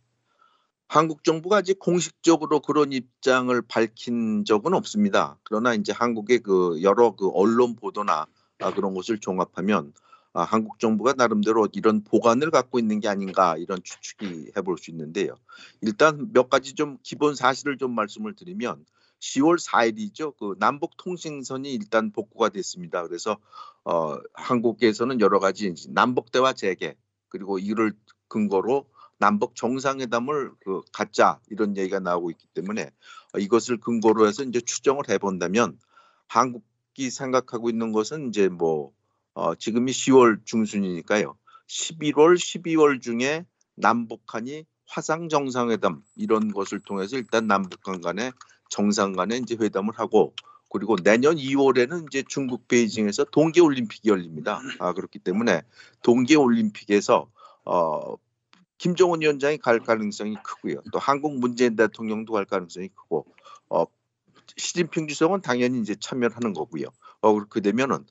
한국 0.88 1.24
정부가 1.24 1.58
아직 1.58 1.78
공식적으로 1.78 2.60
그런 2.60 2.92
입장을 2.92 3.60
밝힌 3.62 4.44
적은 4.44 4.74
없습니다. 4.74 5.38
그러나 5.42 5.74
이제 5.74 5.92
한국의 5.92 6.40
그 6.40 6.80
여러 6.82 7.16
그 7.16 7.28
언론 7.30 7.74
보도나 7.74 8.26
아, 8.60 8.72
그런 8.72 8.94
것을 8.94 9.18
종합하면 9.18 9.92
아, 10.32 10.42
한국 10.42 10.78
정부가 10.78 11.14
나름대로 11.16 11.68
이런 11.72 12.02
보관을 12.04 12.50
갖고 12.50 12.78
있는 12.78 13.00
게 13.00 13.08
아닌가 13.08 13.56
이런 13.56 13.80
추측이 13.82 14.52
해볼 14.56 14.78
수 14.78 14.90
있는데요. 14.90 15.36
일단 15.80 16.32
몇 16.32 16.48
가지 16.50 16.74
좀 16.74 16.98
기본 17.02 17.34
사실을 17.34 17.78
좀 17.78 17.94
말씀을 17.94 18.34
드리면 18.34 18.84
10월 19.20 19.64
4일이죠. 19.64 20.36
그 20.38 20.54
남북 20.58 20.96
통신선이 20.98 21.72
일단 21.72 22.12
복구가 22.12 22.50
됐습니다. 22.50 23.06
그래서 23.06 23.38
어, 23.84 24.18
한국에서는 24.34 25.20
여러 25.20 25.38
가지 25.38 25.72
남북 25.88 26.30
대화 26.30 26.52
재개 26.52 26.96
그리고 27.28 27.58
이를 27.58 27.92
근거로 28.28 28.86
남북 29.18 29.54
정상회담을 29.54 30.52
그 30.60 30.82
갖자 30.92 31.40
이런 31.50 31.76
얘기가 31.76 32.00
나오고 32.00 32.30
있기 32.32 32.46
때문에 32.54 32.90
이것을 33.38 33.78
근거로 33.78 34.26
해서 34.26 34.42
이제 34.42 34.60
추정을 34.60 35.08
해본다면 35.08 35.78
한국이 36.28 37.10
생각하고 37.10 37.70
있는 37.70 37.92
것은 37.92 38.28
이제 38.28 38.48
뭐 38.48 38.92
어, 39.34 39.54
지금이 39.54 39.90
10월 39.92 40.44
중순이니까요. 40.44 41.36
11월, 41.68 42.36
12월 42.36 43.00
중에 43.00 43.44
남북한이 43.74 44.64
화상 44.86 45.28
정상회담 45.28 46.02
이런 46.16 46.52
것을 46.52 46.78
통해서 46.80 47.16
일단 47.16 47.46
남북한 47.46 48.00
간에 48.00 48.30
정상 48.68 49.12
간에 49.12 49.38
이제 49.38 49.56
회담을 49.58 49.98
하고 49.98 50.34
그리고 50.70 50.96
내년 50.96 51.36
2월에는 51.36 52.06
이제 52.08 52.24
중국 52.26 52.68
베이징에서 52.68 53.24
동계 53.24 53.60
올림픽이 53.60 54.08
열립니다. 54.08 54.60
아 54.80 54.92
그렇기 54.92 55.20
때문에 55.20 55.62
동계 56.02 56.34
올림픽에서 56.34 57.30
어 57.64 58.16
김정은 58.78 59.20
위원장이 59.20 59.58
갈 59.58 59.80
가능성이 59.80 60.36
크고요. 60.42 60.82
또 60.92 60.98
한국 60.98 61.38
문재인 61.38 61.76
대통령도 61.76 62.32
갈 62.32 62.44
가능성이 62.44 62.88
크고 62.88 63.26
어 63.68 63.84
시진핑 64.56 65.08
주석은 65.08 65.40
당연히 65.40 65.80
이제 65.80 65.94
참여를 65.98 66.36
하는 66.36 66.52
거고요. 66.52 66.88
어 67.20 67.32
그렇게 67.34 67.60
되면은 67.60 68.04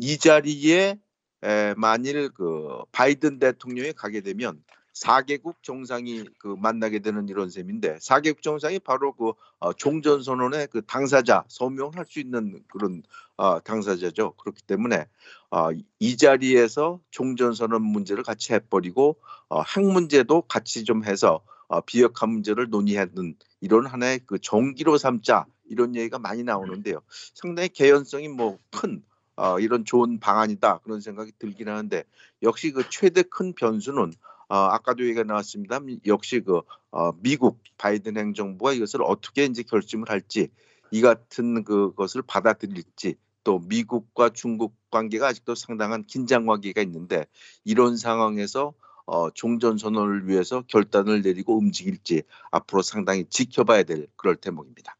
이 0.00 0.18
자리에 0.18 0.98
에, 1.42 1.74
만일 1.76 2.30
그 2.30 2.82
바이든 2.92 3.38
대통령이 3.38 3.92
가게 3.92 4.20
되면 4.20 4.62
4개국 4.96 5.56
정상이 5.62 6.24
그 6.38 6.56
만나게 6.58 7.00
되는 7.00 7.28
이런 7.28 7.50
셈인데 7.50 7.98
4개국 7.98 8.42
정상이 8.42 8.78
바로 8.78 9.12
그 9.12 9.32
어, 9.58 9.72
종전 9.72 10.22
선언의 10.22 10.68
그 10.68 10.82
당사자 10.86 11.44
서명할 11.48 12.06
수 12.08 12.18
있는 12.18 12.62
그런 12.68 13.02
어, 13.36 13.60
당사자죠. 13.60 14.32
그렇기 14.32 14.62
때문에 14.62 15.06
어, 15.50 15.68
이 15.98 16.16
자리에서 16.16 17.00
종전 17.10 17.52
선언 17.52 17.82
문제를 17.82 18.22
같이 18.22 18.54
해버리고 18.54 19.16
어, 19.48 19.62
핵 19.62 19.84
문제도 19.84 20.40
같이 20.42 20.84
좀 20.84 21.04
해서 21.04 21.42
어, 21.68 21.80
비핵화 21.82 22.26
문제를 22.26 22.70
논의하는 22.70 23.34
이런 23.60 23.86
하나의 23.86 24.20
그 24.26 24.38
정기로 24.38 24.96
삼자 24.96 25.46
이런 25.68 25.94
얘기가 25.94 26.18
많이 26.18 26.42
나오는데요. 26.42 27.00
상당히 27.34 27.68
개연성이 27.68 28.28
뭐큰 28.28 29.02
어, 29.36 29.60
이런 29.60 29.84
좋은 29.84 30.18
방안이다 30.18 30.78
그런 30.78 31.02
생각이 31.02 31.32
들긴 31.38 31.68
하는데 31.68 32.04
역시 32.42 32.70
그 32.70 32.88
최대 32.88 33.22
큰 33.22 33.52
변수는 33.52 34.12
어, 34.48 34.56
아까도 34.56 35.04
얘기가 35.04 35.24
나왔습니다. 35.24 35.80
역시 36.06 36.40
그 36.40 36.62
어, 36.90 37.12
미국 37.20 37.62
바이든 37.78 38.16
행정부가 38.16 38.72
이것을 38.72 39.02
어떻게 39.02 39.44
이제 39.44 39.62
결심을 39.62 40.08
할지 40.08 40.48
이 40.90 41.00
같은 41.00 41.64
그것을 41.64 42.22
받아들일지 42.22 43.16
또 43.42 43.58
미국과 43.60 44.30
중국 44.30 44.74
관계가 44.90 45.28
아직도 45.28 45.54
상당한 45.54 46.04
긴장 46.04 46.46
관계가 46.46 46.80
있는데 46.82 47.26
이런 47.64 47.96
상황에서 47.96 48.74
어, 49.06 49.30
종전 49.30 49.78
선언을 49.78 50.28
위해서 50.28 50.64
결단을 50.66 51.22
내리고 51.22 51.56
움직일지 51.56 52.22
앞으로 52.50 52.82
상당히 52.82 53.24
지켜봐야 53.28 53.84
될 53.84 54.08
그럴 54.16 54.36
대목입니다. 54.36 54.96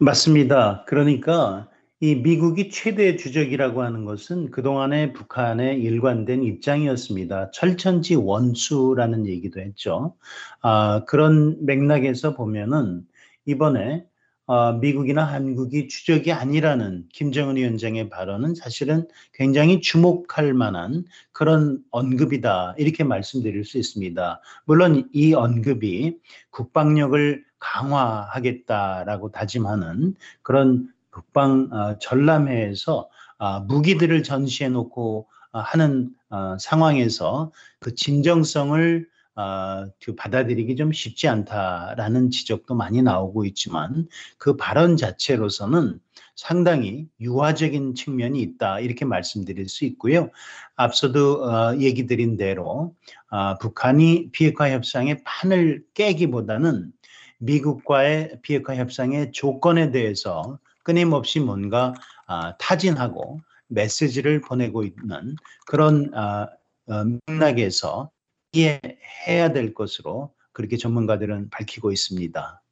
맞습니다. 0.00 0.84
그러니까 0.88 1.68
이 2.00 2.16
미국이 2.16 2.68
최대 2.68 3.14
주적이라고 3.14 3.82
하는 3.82 4.04
것은 4.04 4.50
그동안의 4.50 5.12
북한의 5.12 5.80
일관된 5.80 6.42
입장이었습니다. 6.42 7.52
철천지 7.52 8.16
원수라는 8.16 9.28
얘기도 9.28 9.60
했죠. 9.60 10.16
아, 10.62 11.04
그런 11.06 11.64
맥락에서 11.64 12.34
보면은 12.34 13.02
이번에 13.46 14.04
어, 14.52 14.74
미국이나 14.74 15.24
한국이 15.24 15.88
주적이 15.88 16.32
아니라는 16.32 17.06
김정은 17.10 17.56
위원장의 17.56 18.10
발언은 18.10 18.54
사실은 18.54 19.08
굉장히 19.32 19.80
주목할 19.80 20.52
만한 20.52 21.06
그런 21.32 21.82
언급이다. 21.90 22.74
이렇게 22.76 23.02
말씀드릴 23.02 23.64
수 23.64 23.78
있습니다. 23.78 24.42
물론 24.66 25.08
이 25.14 25.32
언급이 25.32 26.18
국방력을 26.50 27.42
강화하겠다라고 27.60 29.30
다짐하는 29.30 30.16
그런 30.42 30.92
국방 31.08 31.70
어, 31.72 31.98
전람회에서 31.98 33.08
어, 33.38 33.60
무기들을 33.60 34.22
전시해 34.22 34.68
놓고 34.68 35.28
어, 35.52 35.60
하는 35.60 36.10
어, 36.28 36.58
상황에서 36.60 37.52
그 37.80 37.94
진정성을 37.94 39.08
어, 39.34 39.86
그 40.04 40.14
받아들이기 40.14 40.76
좀 40.76 40.92
쉽지 40.92 41.28
않다라는 41.28 42.30
지적도 42.30 42.74
많이 42.74 43.02
나오고 43.02 43.44
있지만 43.46 44.08
그 44.38 44.56
발언 44.56 44.96
자체로서는 44.96 45.98
상당히 46.36 47.08
유화적인 47.20 47.94
측면이 47.94 48.40
있다 48.40 48.80
이렇게 48.80 49.04
말씀드릴 49.04 49.68
수 49.68 49.84
있고요. 49.86 50.30
앞서도 50.76 51.44
어, 51.44 51.76
얘기 51.78 52.06
드린 52.06 52.36
대로 52.36 52.94
어, 53.30 53.58
북한이 53.58 54.30
비핵화 54.32 54.70
협상의 54.70 55.22
판을 55.24 55.84
깨기보다는 55.94 56.92
미국과의 57.38 58.38
비핵화 58.42 58.76
협상의 58.76 59.32
조건에 59.32 59.90
대해서 59.90 60.58
끊임없이 60.84 61.40
뭔가 61.40 61.94
아, 62.26 62.56
타진하고 62.58 63.40
메시지를 63.68 64.40
보내고 64.40 64.84
있는 64.84 65.36
그런 65.66 66.10
아, 66.14 66.48
어, 66.88 67.04
맥락에서 67.26 68.10
이 68.10 68.11
해해야 68.54 69.52
될 69.52 69.74
것으로 69.74 70.34
그렇게 70.52 70.76
전문가들은 70.76 71.50
밝히고 71.50 71.92
있습니다. 71.92 72.62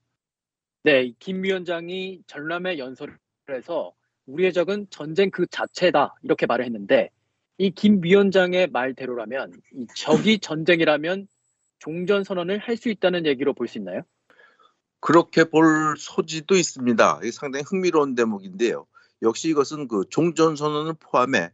네, 0.85 1.13
김 1.19 1.43
위원장이 1.43 2.23
전람회 2.27 2.79
연설에서 2.79 3.93
우리의 4.27 4.53
적은 4.53 4.87
전쟁 4.91 5.31
그 5.31 5.47
자체다 5.47 6.15
이렇게 6.23 6.47
말을 6.47 6.65
했는데 6.65 7.11
이 7.59 7.71
김 7.71 8.03
위원장의 8.03 8.69
말대로라면 8.69 9.53
이 9.75 9.87
적이 9.95 10.39
전쟁이라면 10.39 11.29
종전 11.79 12.25
선언을 12.25 12.59
할 12.59 12.77
수 12.77 12.89
있다는 12.91 13.27
얘기로 13.27 13.55
볼 13.55 13.67
수 13.69 13.79
있나요? 13.79 14.03
그렇게 15.01 15.45
볼 15.45 15.95
소지도 15.99 16.57
있습니다. 16.57 17.21
상당히 17.33 17.65
흥미로운 17.67 18.15
대목인데요. 18.15 18.87
역시 19.23 19.49
이것은 19.49 19.89
그 19.89 20.05
종전 20.11 20.57
선언을 20.57 20.95
포함해 21.01 21.39
아, 21.39 21.51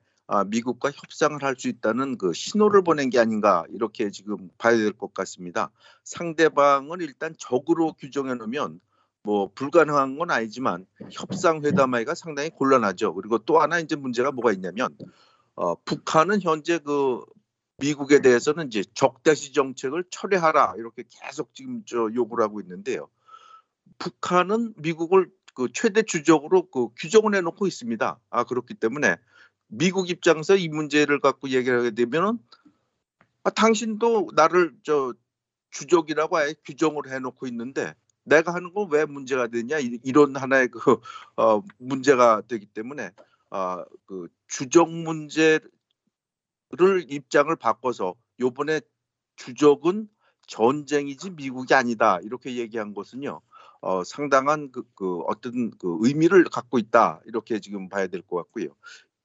미국과 0.48 0.90
협상을 0.90 1.42
할 1.42 1.56
수 1.56 1.68
있다는 1.68 2.18
그 2.18 2.32
신호를 2.32 2.82
보낸 2.82 3.10
게 3.10 3.18
아닌가 3.18 3.64
이렇게 3.70 4.10
지금 4.10 4.50
봐야 4.58 4.76
될 4.76 4.92
것 4.92 5.14
같습니다. 5.14 5.70
상대방을 6.04 7.00
일단 7.02 7.34
적으로 7.38 7.92
규정해 7.94 8.34
놓으면 8.34 8.80
뭐 9.22 9.50
불가능한 9.54 10.18
건 10.18 10.30
아니지만 10.30 10.86
협상 11.10 11.62
회담하기가 11.64 12.14
상당히 12.14 12.50
곤란하죠. 12.50 13.14
그리고 13.14 13.38
또 13.38 13.60
하나 13.60 13.78
이제 13.80 13.96
문제가 13.96 14.32
뭐가 14.32 14.52
있냐면 14.52 14.96
어, 15.54 15.74
북한은 15.84 16.42
현재 16.42 16.78
그 16.78 17.24
미국에 17.78 18.20
대해서는 18.20 18.68
이제 18.68 18.84
적대시 18.94 19.52
정책을 19.52 20.04
철회하라 20.10 20.74
이렇게 20.78 21.04
계속 21.08 21.54
지금 21.54 21.82
저 21.86 22.08
요구를 22.14 22.44
하고 22.44 22.60
있는데요. 22.60 23.08
북한은 23.98 24.74
미국을 24.78 25.30
그 25.54 25.68
최대 25.72 26.02
주적으로 26.02 26.68
그 26.70 26.88
규정을 26.96 27.34
해놓고 27.34 27.66
있습니다. 27.66 28.18
아 28.30 28.44
그렇기 28.44 28.74
때문에 28.74 29.16
미국 29.68 30.10
입장에서 30.10 30.56
이 30.56 30.68
문제를 30.68 31.20
갖고 31.20 31.48
얘기를 31.50 31.78
하게 31.80 31.90
되면은 31.92 32.38
아, 33.44 33.50
당신도 33.50 34.30
나를 34.34 34.74
저 34.82 35.14
주적이라고 35.70 36.36
아예 36.38 36.54
규정을 36.64 37.10
해놓고 37.12 37.46
있는데 37.48 37.94
내가 38.24 38.54
하는 38.54 38.72
건 38.74 38.88
왜 38.90 39.04
문제가 39.04 39.46
되냐? 39.48 39.78
이런 40.04 40.36
하나의 40.36 40.68
그 40.68 40.80
어, 41.36 41.62
문제가 41.78 42.42
되기 42.48 42.66
때문에 42.66 43.12
아, 43.50 43.84
그 44.06 44.28
주적 44.48 44.90
문제를 44.90 45.70
입장을 47.08 47.54
바꿔서 47.56 48.14
요번에 48.40 48.80
주적은 49.36 50.08
전쟁이지 50.46 51.30
미국이 51.30 51.74
아니다. 51.74 52.18
이렇게 52.22 52.56
얘기한 52.56 52.94
것은요 52.94 53.40
어, 53.80 54.04
상당한 54.04 54.70
그, 54.72 54.82
그 54.94 55.18
어떤 55.28 55.70
그 55.78 55.98
의미를 56.00 56.44
갖고 56.44 56.78
있다. 56.78 57.20
이렇게 57.26 57.60
지금 57.60 57.88
봐야 57.88 58.06
될 58.08 58.22
것 58.22 58.36
같고요 58.36 58.68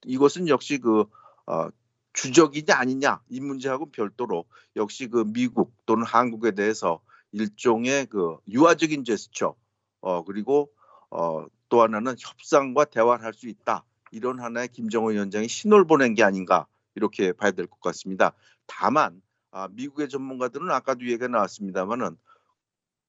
이것은 0.05 0.47
역시 0.47 0.79
그 0.79 1.05
어, 1.47 1.69
주적이냐 2.13 2.75
아니냐 2.75 3.21
이 3.29 3.39
문제하고 3.39 3.91
별도로 3.91 4.45
역시 4.75 5.07
그 5.07 5.23
미국 5.25 5.73
또는 5.85 6.05
한국에 6.05 6.51
대해서 6.51 7.01
일종의 7.31 8.07
그 8.07 8.37
유화적인 8.49 9.03
제스처 9.05 9.55
어 10.01 10.23
그리고 10.23 10.71
어 11.09 11.45
또 11.71 11.81
하나는 11.81 12.15
협상과 12.19 12.85
대화를 12.85 13.23
할 13.25 13.33
수 13.33 13.47
있다 13.47 13.85
이런 14.11 14.39
하나의 14.41 14.67
김정은 14.67 15.13
위원장이 15.13 15.47
신호를 15.47 15.85
보낸 15.87 16.13
게 16.13 16.23
아닌가 16.23 16.67
이렇게 16.95 17.31
봐야 17.31 17.51
될 17.51 17.65
것 17.65 17.79
같습니다. 17.79 18.33
다만 18.67 19.21
아, 19.51 19.69
미국의 19.69 20.09
전문가들은 20.09 20.69
아까도 20.69 21.05
얘기가 21.05 21.29
나왔습니다만은 21.29 22.17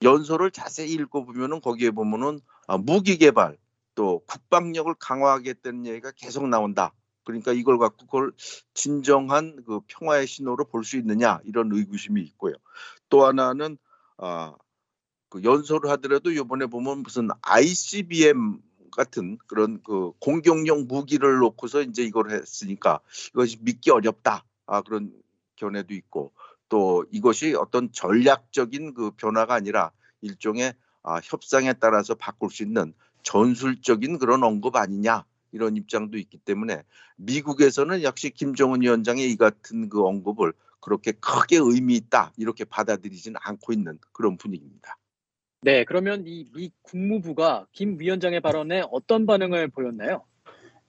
연설을 0.03 0.53
자세히 0.53 0.93
읽어보면은 0.93 1.61
거기에 1.61 1.91
보면은 1.91 2.41
아, 2.69 2.79
무기 2.79 3.19
개발 3.19 3.59
또 3.95 4.23
국방력을 4.27 4.93
강화하겠다는 4.99 5.87
얘기가 5.87 6.13
계속 6.17 6.49
나온다. 6.49 6.93
그러니까 7.25 7.53
이걸 7.53 7.79
갖고 7.79 8.07
그걸 8.07 8.33
진정한 8.75 9.63
그 9.65 9.81
평화의 9.87 10.27
신호로 10.27 10.65
볼 10.67 10.85
수 10.85 10.97
있느냐 10.97 11.41
이런 11.45 11.71
의구심이 11.73 12.21
있고요. 12.23 12.55
또 13.09 13.25
하나는 13.27 13.79
아, 14.17 14.55
그 15.29 15.43
연설을 15.45 15.91
하더라도 15.91 16.31
이번에 16.31 16.67
보면 16.67 16.99
무슨 16.99 17.29
ICBM 17.43 18.61
같은 18.91 19.39
그런 19.47 19.83
그 19.83 20.13
공격용 20.21 20.87
무기를 20.89 21.39
놓고서 21.39 21.83
이제 21.83 22.03
이걸 22.03 22.31
했으니까 22.31 23.01
이것이 23.31 23.59
믿기 23.61 23.91
어렵다. 23.91 24.45
아 24.67 24.83
그런 24.83 25.13
견해도 25.57 25.95
있고 25.95 26.33
또 26.69 27.05
이것이 27.11 27.55
어떤 27.55 27.93
전략적인 27.93 28.95
그 28.95 29.11
변화가 29.13 29.55
아니라 29.55 29.93
일종의 30.21 30.75
아, 31.03 31.21
협상에 31.23 31.73
따라서 31.75 32.15
바꿀 32.15 32.51
수 32.51 32.63
있는 32.63 32.95
전술적인 33.23 34.19
그런 34.19 34.43
언급 34.45 34.77
아니냐 34.77 35.25
이런 35.53 35.77
입장도 35.77 36.19
있기 36.19 36.39
때문에 36.39 36.83
미국에서는 37.17 38.03
역시 38.03 38.31
김정은 38.31 38.83
위원장의 38.83 39.31
이 39.31 39.37
같은 39.37 39.89
그 39.89 40.05
언급을 40.05 40.53
그렇게 40.81 41.13
크게 41.13 41.59
의미 41.59 41.95
있다 41.97 42.33
이렇게 42.37 42.65
받아들이지는 42.65 43.39
않고 43.43 43.73
있는 43.73 43.99
그런 44.13 44.37
분위기입니다. 44.37 44.97
네, 45.63 45.85
그러면 45.85 46.25
이 46.27 46.51
미 46.55 46.73
국무부가 46.83 47.67
김 47.73 47.99
위원장의 48.01 48.41
발언에 48.41 48.83
어떤 48.91 49.27
반응을 49.27 49.69
보였나요? 49.69 50.25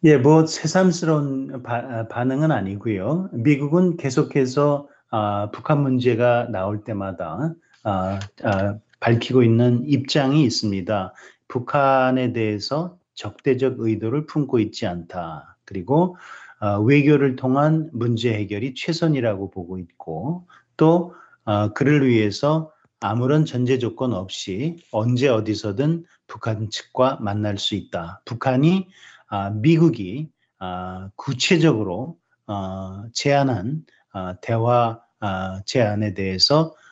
예, 0.04 0.18
뭐 0.18 0.46
새삼스러운 0.48 1.62
바, 1.64 2.08
반응은 2.08 2.52
아니고요. 2.52 3.30
미국은 3.34 3.98
계속해서 3.98 4.90
아, 5.12 5.52
북한 5.52 5.82
문제가 5.84 6.48
나올 6.50 6.84
때마다 6.84 7.54
아, 7.84 8.20
아, 8.44 8.80
밝히고 9.00 9.44
있는 9.44 9.84
입장이 9.88 10.44
있습니다. 10.44 11.14
북한에 11.54 12.34
대해서 12.34 12.98
적대적 13.14 13.76
의도를 13.78 14.26
품고 14.26 14.58
있지 14.58 14.88
않다. 14.88 15.56
그리고 15.66 16.18
어, 16.60 16.80
외교를 16.80 17.36
통한 17.36 17.92
문제 17.94 18.34
해결이 18.34 18.74
최선이라고 18.74 19.52
보고 19.52 19.78
있고 19.78 20.48
또 20.78 21.14
어, 21.46 21.72
그를 21.74 22.08
위해서 22.08 22.72
아무런 23.00 23.46
전제 23.46 23.78
조건 23.78 24.14
없이 24.14 24.78
언제 24.92 25.28
어디서든 25.30 26.06
북한 26.26 26.72
측과 26.72 27.20
만날 27.22 27.60
수 27.60 27.76
있다. 27.76 28.24
북한이 28.26 28.88
아, 29.28 29.52
미국이 29.52 30.32
아, 30.58 31.12
구체적으로 31.16 32.18
어, 32.48 33.04
제안한 33.14 33.86
아, 34.12 34.38
대화 34.42 35.00
아, 35.20 35.62
제안에 35.68 36.16
대해서 36.16 36.74
아, 36.80 36.83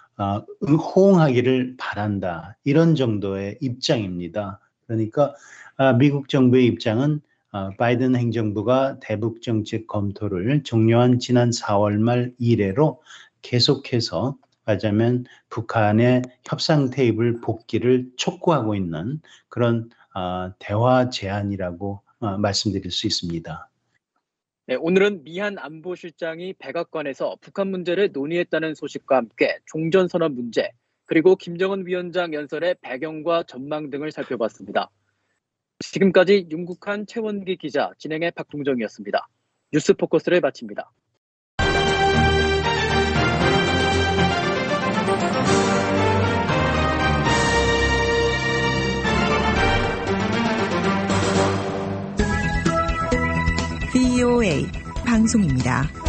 호응하기를 0.61 1.75
바란다. 1.77 2.57
이런 2.63 2.95
정도의 2.95 3.57
입장입니다. 3.61 4.59
그러니까 4.87 5.33
아, 5.77 5.93
미국 5.93 6.29
정부의 6.29 6.65
입장은 6.67 7.21
아, 7.51 7.71
바이든 7.77 8.15
행정부가 8.15 8.99
대북 9.01 9.41
정책 9.41 9.87
검토를 9.87 10.63
종료한 10.63 11.19
지난 11.19 11.49
4월 11.49 11.97
말 11.97 12.33
이래로 12.39 13.01
계속해서 13.41 14.37
하자면 14.65 15.25
북한의 15.49 16.21
협상 16.45 16.91
테이블 16.91 17.41
복귀를 17.41 18.09
촉구하고 18.15 18.75
있는 18.75 19.21
그런 19.49 19.89
아, 20.13 20.53
대화 20.59 21.09
제안이라고 21.09 22.01
아, 22.19 22.37
말씀드릴 22.37 22.91
수 22.91 23.07
있습니다. 23.07 23.70
네, 24.67 24.75
오늘은 24.75 25.23
미한 25.23 25.57
안보실장이 25.57 26.53
백악관에서 26.59 27.37
북한 27.41 27.71
문제를 27.71 28.11
논의했다는 28.13 28.75
소식과 28.75 29.17
함께 29.17 29.57
종전선언 29.65 30.35
문제, 30.35 30.69
그리고 31.05 31.35
김정은 31.35 31.87
위원장 31.87 32.33
연설의 32.33 32.75
배경과 32.81 33.43
전망 33.43 33.89
등을 33.89 34.11
살펴봤습니다. 34.11 34.91
지금까지 35.79 36.47
윤국한 36.51 37.07
최원기 37.07 37.57
기자, 37.57 37.91
진행의 37.97 38.31
박동정이었습니다. 38.31 39.27
뉴스 39.73 39.93
포커스를 39.93 40.39
마칩니다. 40.41 40.91
VOA 54.31 54.65
방송입니다. 55.05 56.00